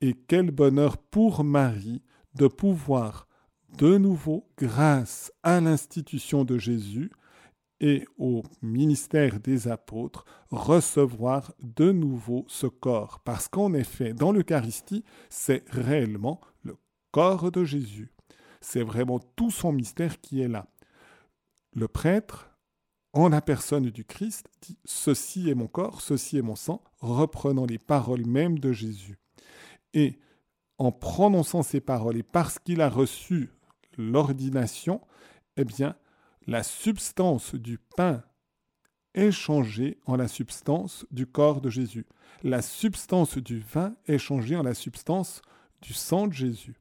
et 0.00 0.14
quel 0.14 0.50
bonheur 0.50 0.96
pour 0.96 1.44
Marie 1.44 2.02
de 2.34 2.46
pouvoir 2.46 3.28
de 3.76 3.98
nouveau, 3.98 4.48
grâce 4.56 5.32
à 5.42 5.60
l'institution 5.60 6.44
de 6.44 6.58
Jésus 6.58 7.10
et 7.80 8.04
au 8.16 8.42
ministère 8.62 9.38
des 9.40 9.68
apôtres, 9.68 10.24
recevoir 10.50 11.52
de 11.60 11.92
nouveau 11.92 12.44
ce 12.48 12.66
corps. 12.66 13.20
Parce 13.24 13.46
qu'en 13.46 13.74
effet, 13.74 14.14
dans 14.14 14.32
l'Eucharistie, 14.32 15.04
c'est 15.28 15.64
réellement 15.68 16.40
le 16.64 16.76
corps 17.12 17.52
de 17.52 17.64
Jésus. 17.64 18.10
C'est 18.60 18.82
vraiment 18.82 19.18
tout 19.18 19.50
son 19.50 19.72
mystère 19.72 20.20
qui 20.20 20.40
est 20.40 20.48
là. 20.48 20.66
Le 21.74 21.88
prêtre, 21.88 22.50
en 23.12 23.28
la 23.28 23.40
personne 23.40 23.90
du 23.90 24.04
Christ, 24.04 24.46
dit 24.60 24.78
Ceci 24.84 25.48
est 25.50 25.54
mon 25.54 25.66
corps, 25.66 26.00
ceci 26.00 26.38
est 26.38 26.42
mon 26.42 26.56
sang, 26.56 26.82
reprenant 27.00 27.66
les 27.66 27.78
paroles 27.78 28.26
mêmes 28.26 28.58
de 28.58 28.72
Jésus. 28.72 29.18
Et 29.94 30.18
en 30.78 30.92
prononçant 30.92 31.62
ces 31.62 31.80
paroles, 31.80 32.16
et 32.16 32.22
parce 32.22 32.58
qu'il 32.58 32.80
a 32.80 32.88
reçu 32.88 33.50
l'ordination, 33.96 35.00
eh 35.56 35.64
bien, 35.64 35.96
la 36.46 36.62
substance 36.62 37.54
du 37.54 37.78
pain 37.96 38.22
est 39.14 39.32
changée 39.32 39.98
en 40.06 40.16
la 40.16 40.28
substance 40.28 41.04
du 41.10 41.26
corps 41.26 41.60
de 41.60 41.70
Jésus. 41.70 42.06
La 42.42 42.62
substance 42.62 43.38
du 43.38 43.58
vin 43.58 43.94
est 44.06 44.18
changée 44.18 44.56
en 44.56 44.62
la 44.62 44.74
substance 44.74 45.42
du 45.82 45.92
sang 45.92 46.28
de 46.28 46.32
Jésus. 46.32 46.76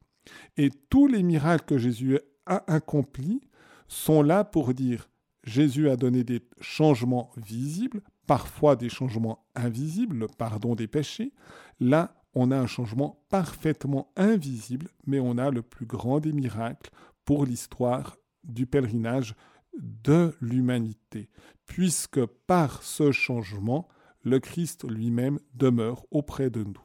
Et 0.58 0.70
tous 0.90 1.08
les 1.08 1.24
miracles 1.24 1.66
que 1.66 1.78
Jésus 1.78 2.20
a 2.46 2.64
accomplis 2.72 3.42
sont 3.88 4.22
là 4.22 4.44
pour 4.44 4.74
dire 4.74 5.10
Jésus 5.44 5.90
a 5.90 5.96
donné 5.96 6.24
des 6.24 6.42
changements 6.60 7.32
visibles, 7.38 8.02
parfois 8.26 8.76
des 8.76 8.90
changements 8.90 9.46
invisibles, 9.56 10.18
le 10.18 10.28
pardon 10.28 10.76
des 10.76 10.88
péchés. 10.88 11.32
Là, 11.80 12.14
on 12.34 12.52
a 12.52 12.58
un 12.58 12.68
changement 12.68 13.24
parfaitement 13.30 14.12
invisible, 14.18 14.90
mais 15.06 15.20
on 15.20 15.38
a 15.38 15.50
le 15.50 15.62
plus 15.62 15.86
grand 15.86 16.20
des 16.20 16.34
miracles 16.34 16.92
pour 17.24 17.46
l'histoire 17.46 18.18
du 18.44 18.66
pèlerinage 18.66 19.36
de 19.80 20.36
l'humanité, 20.42 21.30
puisque 21.66 22.26
par 22.26 22.84
ce 22.84 23.12
changement, 23.12 23.88
le 24.24 24.40
Christ 24.40 24.84
lui-même 24.90 25.40
demeure 25.54 26.06
auprès 26.12 26.50
de 26.50 26.64
nous. 26.64 26.82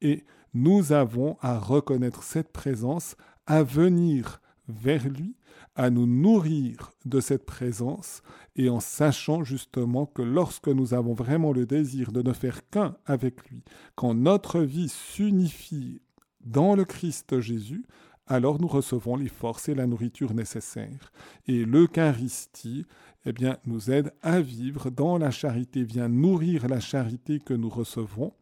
Et 0.00 0.24
nous 0.54 0.92
avons 0.92 1.36
à 1.40 1.58
reconnaître 1.58 2.22
cette 2.22 2.52
présence, 2.52 3.16
à 3.46 3.62
venir 3.62 4.40
vers 4.68 5.08
lui, 5.08 5.36
à 5.74 5.90
nous 5.90 6.06
nourrir 6.06 6.92
de 7.04 7.20
cette 7.20 7.44
présence, 7.44 8.22
et 8.56 8.68
en 8.68 8.80
sachant 8.80 9.42
justement 9.42 10.06
que 10.06 10.22
lorsque 10.22 10.68
nous 10.68 10.94
avons 10.94 11.14
vraiment 11.14 11.52
le 11.52 11.66
désir 11.66 12.12
de 12.12 12.22
ne 12.22 12.32
faire 12.32 12.68
qu'un 12.70 12.96
avec 13.04 13.48
lui, 13.50 13.64
quand 13.96 14.14
notre 14.14 14.60
vie 14.60 14.88
s'unifie 14.88 16.00
dans 16.40 16.76
le 16.76 16.84
Christ 16.84 17.40
Jésus, 17.40 17.84
alors 18.26 18.60
nous 18.60 18.68
recevons 18.68 19.16
les 19.16 19.28
forces 19.28 19.68
et 19.68 19.74
la 19.74 19.86
nourriture 19.86 20.32
nécessaires. 20.32 21.12
Et 21.46 21.64
l'Eucharistie, 21.64 22.86
eh 23.26 23.32
bien, 23.32 23.58
nous 23.66 23.90
aide 23.90 24.12
à 24.22 24.40
vivre 24.40 24.90
dans 24.90 25.18
la 25.18 25.30
charité, 25.30 25.82
vient 25.82 26.08
nourrir 26.08 26.68
la 26.68 26.80
charité 26.80 27.38
que 27.38 27.52
nous 27.54 27.68
recevons. 27.68 28.32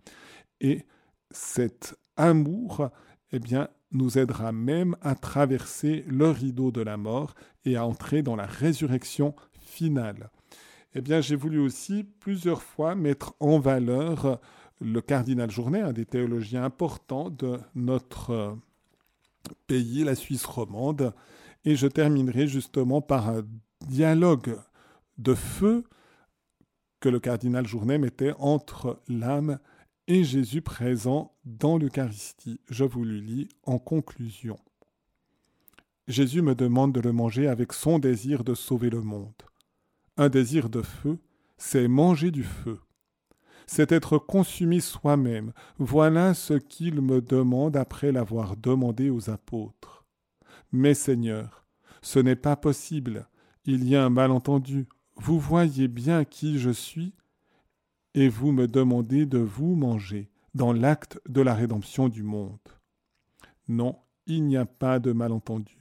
Et 0.61 0.85
cet 1.31 1.97
amour, 2.17 2.91
eh 3.33 3.39
bien, 3.39 3.69
nous 3.93 4.19
aidera 4.19 4.53
même 4.53 4.97
à 5.01 5.15
traverser 5.15 6.05
le 6.09 6.31
rideau 6.31 6.71
de 6.71 6.81
la 6.81 6.97
mort 6.97 7.35
et 7.65 7.77
à 7.77 7.87
entrer 7.87 8.23
dans 8.23 8.37
la 8.37 8.47
résurrection 8.47 9.35
finale. 9.53 10.31
Eh 10.95 11.01
bien, 11.01 11.21
j'ai 11.21 11.37
voulu 11.37 11.59
aussi 11.59 12.05
plusieurs 12.21 12.63
fois 12.63 12.95
mettre 12.95 13.35
en 13.41 13.59
valeur 13.59 14.41
le 14.81 15.01
cardinal 15.01 15.51
Journet, 15.51 15.81
un 15.81 15.93
des 15.93 16.05
théologiens 16.05 16.65
importants 16.65 17.31
de 17.31 17.59
notre 17.75 18.59
pays, 19.67 20.05
la 20.05 20.15
Suisse 20.15 20.45
romande. 20.45 21.15
Et 21.65 21.77
je 21.77 21.87
terminerai 21.87 22.47
justement 22.47 23.01
par 23.01 23.29
un 23.29 23.43
dialogue 23.87 24.59
de 25.19 25.35
feu 25.35 25.85
que 27.01 27.09
le 27.09 27.21
cardinal 27.21 27.67
Journet 27.67 27.99
mettait 27.99 28.35
entre 28.39 29.01
l'âme 29.09 29.59
et 30.09 30.25
Jésus 30.25 30.63
présent 30.63 31.35
dans 31.45 31.79
l'Eucharistie. 31.79 32.61
Je 32.69 32.85
vous 32.85 33.05
le 33.05 33.19
lis 33.19 33.49
en 33.65 33.79
conclusion. 33.79 34.59
Jésus 36.09 36.43
me 36.43 36.55
demande 36.55 36.93
de 36.93 37.01
le 37.01 37.13
manger 37.13 37.47
avec 37.47 37.73
son 37.73 37.99
désir 37.99 38.45
de 38.45 38.55
sauver 38.55 38.91
le 38.91 39.03
monde. 39.03 39.43
Un 40.17 40.29
désir 40.29 40.69
de 40.69 40.83
feu, 40.83 41.19
c'est 41.57 41.89
manger 41.89 42.31
du 42.31 42.45
feu 42.45 42.81
c'est 43.67 43.93
être 43.93 44.19
consumé 44.19 44.81
soi-même. 44.81 45.53
Voilà 45.79 46.35
ce 46.35 46.55
qu'il 46.55 47.01
me 47.01 47.21
demande 47.21 47.77
après 47.77 48.13
l'avoir 48.13 48.57
demandé 48.57 49.09
aux 49.09 49.31
apôtres. 49.31 50.05
Mais 50.73 50.93
Seigneur, 50.93 51.65
ce 52.03 52.19
n'est 52.19 52.37
pas 52.37 52.57
possible. 52.57 53.29
Il 53.65 53.89
y 53.89 53.97
a 53.97 54.05
un 54.05 54.11
malentendu. 54.11 54.89
Vous 55.17 55.39
voyez 55.39 55.89
bien 55.89 56.25
qui 56.25 56.59
je 56.59 56.71
suis, 56.71 57.15
et 58.15 58.29
vous 58.29 58.53
me 58.53 58.67
demandez 58.67 59.27
de 59.27 59.39
vous 59.39 59.75
manger 59.75 60.31
dans 60.55 60.73
l'acte 60.73 61.21
de 61.29 61.41
la 61.41 61.55
rédemption 61.55 62.09
du 62.09 62.23
monde. 62.23 62.59
Non, 63.69 63.99
il 64.27 64.45
n'y 64.45 64.57
a 64.57 64.67
pas 64.67 64.99
de 64.99 65.13
malentendu. 65.13 65.79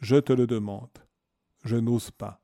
Je 0.00 0.16
te 0.16 0.32
le 0.32 0.46
demande. 0.46 0.98
Je 1.64 1.76
n'ose 1.76 2.10
pas. 2.10 2.42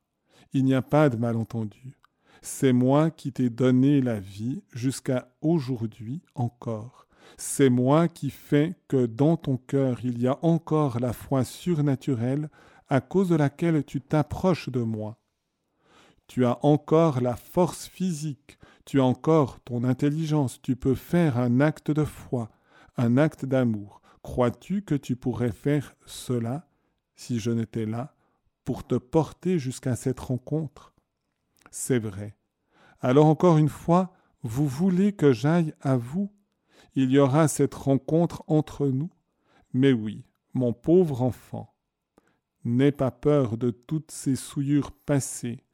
Il 0.53 0.65
n'y 0.65 0.75
a 0.75 0.83
pas 0.83 1.09
de 1.09 1.17
malentendu. 1.17 1.97
C'est 2.43 2.73
moi 2.73 3.11
qui 3.11 3.33
t'ai 3.33 3.51
donné 3.51 4.01
la 4.01 4.19
vie 4.19 4.63
jusqu'à 4.73 5.31
aujourd'hui 5.43 6.23
encore. 6.35 7.07
C'est 7.37 7.71
moi 7.71 8.09
qui 8.09 8.31
fais 8.31 8.75
que 8.89 9.07
dans 9.07 9.37
ton 9.37 9.57
cœur 9.57 10.01
il 10.03 10.21
y 10.21 10.27
a 10.27 10.39
encore 10.43 10.99
la 11.01 11.13
foi 11.13 11.45
surnaturelle 11.45 12.51
à 12.89 13.01
cause 13.01 13.29
de 13.29 13.37
laquelle 13.37 13.85
tu 13.85 14.01
t'approches 14.01 14.71
de 14.71 14.81
moi. 14.81 15.20
Tu 16.31 16.47
as 16.47 16.65
encore 16.65 17.21
la 17.21 17.35
force 17.35 17.89
physique, 17.89 18.57
tu 18.85 19.01
as 19.01 19.05
encore 19.05 19.59
ton 19.65 19.83
intelligence, 19.83 20.63
tu 20.63 20.77
peux 20.77 20.95
faire 20.95 21.37
un 21.37 21.61
acte 21.61 21.91
de 21.91 22.05
foi, 22.05 22.51
un 22.97 23.17
acte 23.17 23.45
d'amour. 23.45 24.01
Crois-tu 24.23 24.83
que 24.83 24.95
tu 24.95 25.17
pourrais 25.17 25.51
faire 25.51 25.97
cela 26.07 26.69
si 27.17 27.41
je 27.41 27.51
n'étais 27.51 27.85
là 27.85 28.15
pour 28.65 28.87
te 28.87 28.95
porter 28.95 29.59
jusqu'à 29.59 29.97
cette 29.97 30.21
rencontre? 30.21 30.95
C'est 31.73 31.99
vrai. 31.99 32.37
Alors 33.01 33.27
encore 33.27 33.59
une 33.59 33.69
fois, 33.69 34.13
vous 34.45 34.69
voulez 34.69 35.13
que 35.13 35.33
j'aille 35.33 35.75
à 35.81 35.97
vous? 35.97 36.31
Il 36.95 37.11
y 37.11 37.19
aura 37.19 37.49
cette 37.49 37.75
rencontre 37.75 38.45
entre 38.47 38.87
nous? 38.87 39.11
Mais 39.73 39.93
oui, 39.93 40.25
mon 40.55 40.73
pauvre 40.75 41.23
enfant, 41.23 41.75
n'aie 42.63 42.93
pas 42.93 43.11
peur 43.11 43.57
de 43.57 43.73
toutes 43.73 44.13
ces 44.13 44.37
souillures 44.37 44.93
passées 44.93 45.65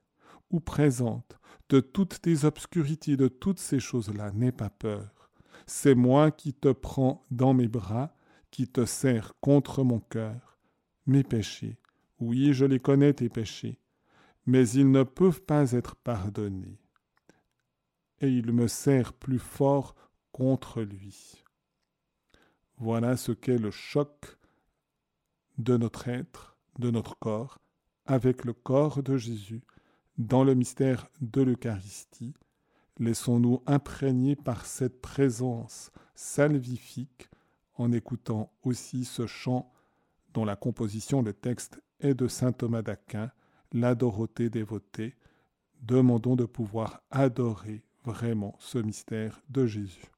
ou 0.50 0.60
présentes, 0.60 1.38
de 1.68 1.80
toutes 1.80 2.20
tes 2.20 2.44
obscurités, 2.44 3.16
de 3.16 3.28
toutes 3.28 3.58
ces 3.58 3.80
choses-là, 3.80 4.30
n'aie 4.32 4.52
pas 4.52 4.70
peur. 4.70 5.30
C'est 5.66 5.94
moi 5.94 6.30
qui 6.30 6.54
te 6.54 6.70
prends 6.72 7.24
dans 7.30 7.54
mes 7.54 7.68
bras, 7.68 8.14
qui 8.50 8.68
te 8.68 8.84
serre 8.84 9.34
contre 9.40 9.82
mon 9.82 9.98
cœur. 9.98 10.58
Mes 11.06 11.24
péchés, 11.24 11.78
oui, 12.20 12.52
je 12.52 12.64
les 12.64 12.80
connais 12.80 13.12
tes 13.12 13.28
péchés, 13.28 13.80
mais 14.46 14.68
ils 14.70 14.90
ne 14.90 15.02
peuvent 15.02 15.42
pas 15.42 15.72
être 15.72 15.96
pardonnés. 15.96 16.80
Et 18.20 18.28
il 18.28 18.52
me 18.52 18.68
serre 18.68 19.12
plus 19.12 19.38
fort 19.38 19.94
contre 20.32 20.82
lui. 20.82 21.44
Voilà 22.78 23.16
ce 23.16 23.32
qu'est 23.32 23.58
le 23.58 23.70
choc 23.70 24.38
de 25.58 25.76
notre 25.76 26.08
être, 26.08 26.56
de 26.78 26.90
notre 26.90 27.18
corps, 27.18 27.58
avec 28.04 28.44
le 28.44 28.52
corps 28.52 29.02
de 29.02 29.16
Jésus, 29.16 29.62
dans 30.18 30.44
le 30.44 30.54
mystère 30.54 31.08
de 31.20 31.42
l'Eucharistie. 31.42 32.34
Laissons-nous 32.98 33.62
imprégner 33.66 34.36
par 34.36 34.64
cette 34.64 35.00
présence 35.02 35.90
salvifique 36.14 37.28
en 37.74 37.92
écoutant 37.92 38.50
aussi 38.62 39.04
ce 39.04 39.26
chant 39.26 39.70
dont 40.32 40.44
la 40.44 40.56
composition, 40.56 41.22
le 41.22 41.32
texte 41.32 41.80
est 42.00 42.14
de 42.14 42.28
saint 42.28 42.52
Thomas 42.52 42.82
d'Aquin, 42.82 43.30
la 43.72 43.94
Dorothée 43.94 44.50
dévotée. 44.50 45.14
Demandons 45.82 46.36
de 46.36 46.44
pouvoir 46.44 47.02
adorer 47.10 47.84
vraiment 48.04 48.54
ce 48.58 48.78
mystère 48.78 49.40
de 49.50 49.66
Jésus. 49.66 50.10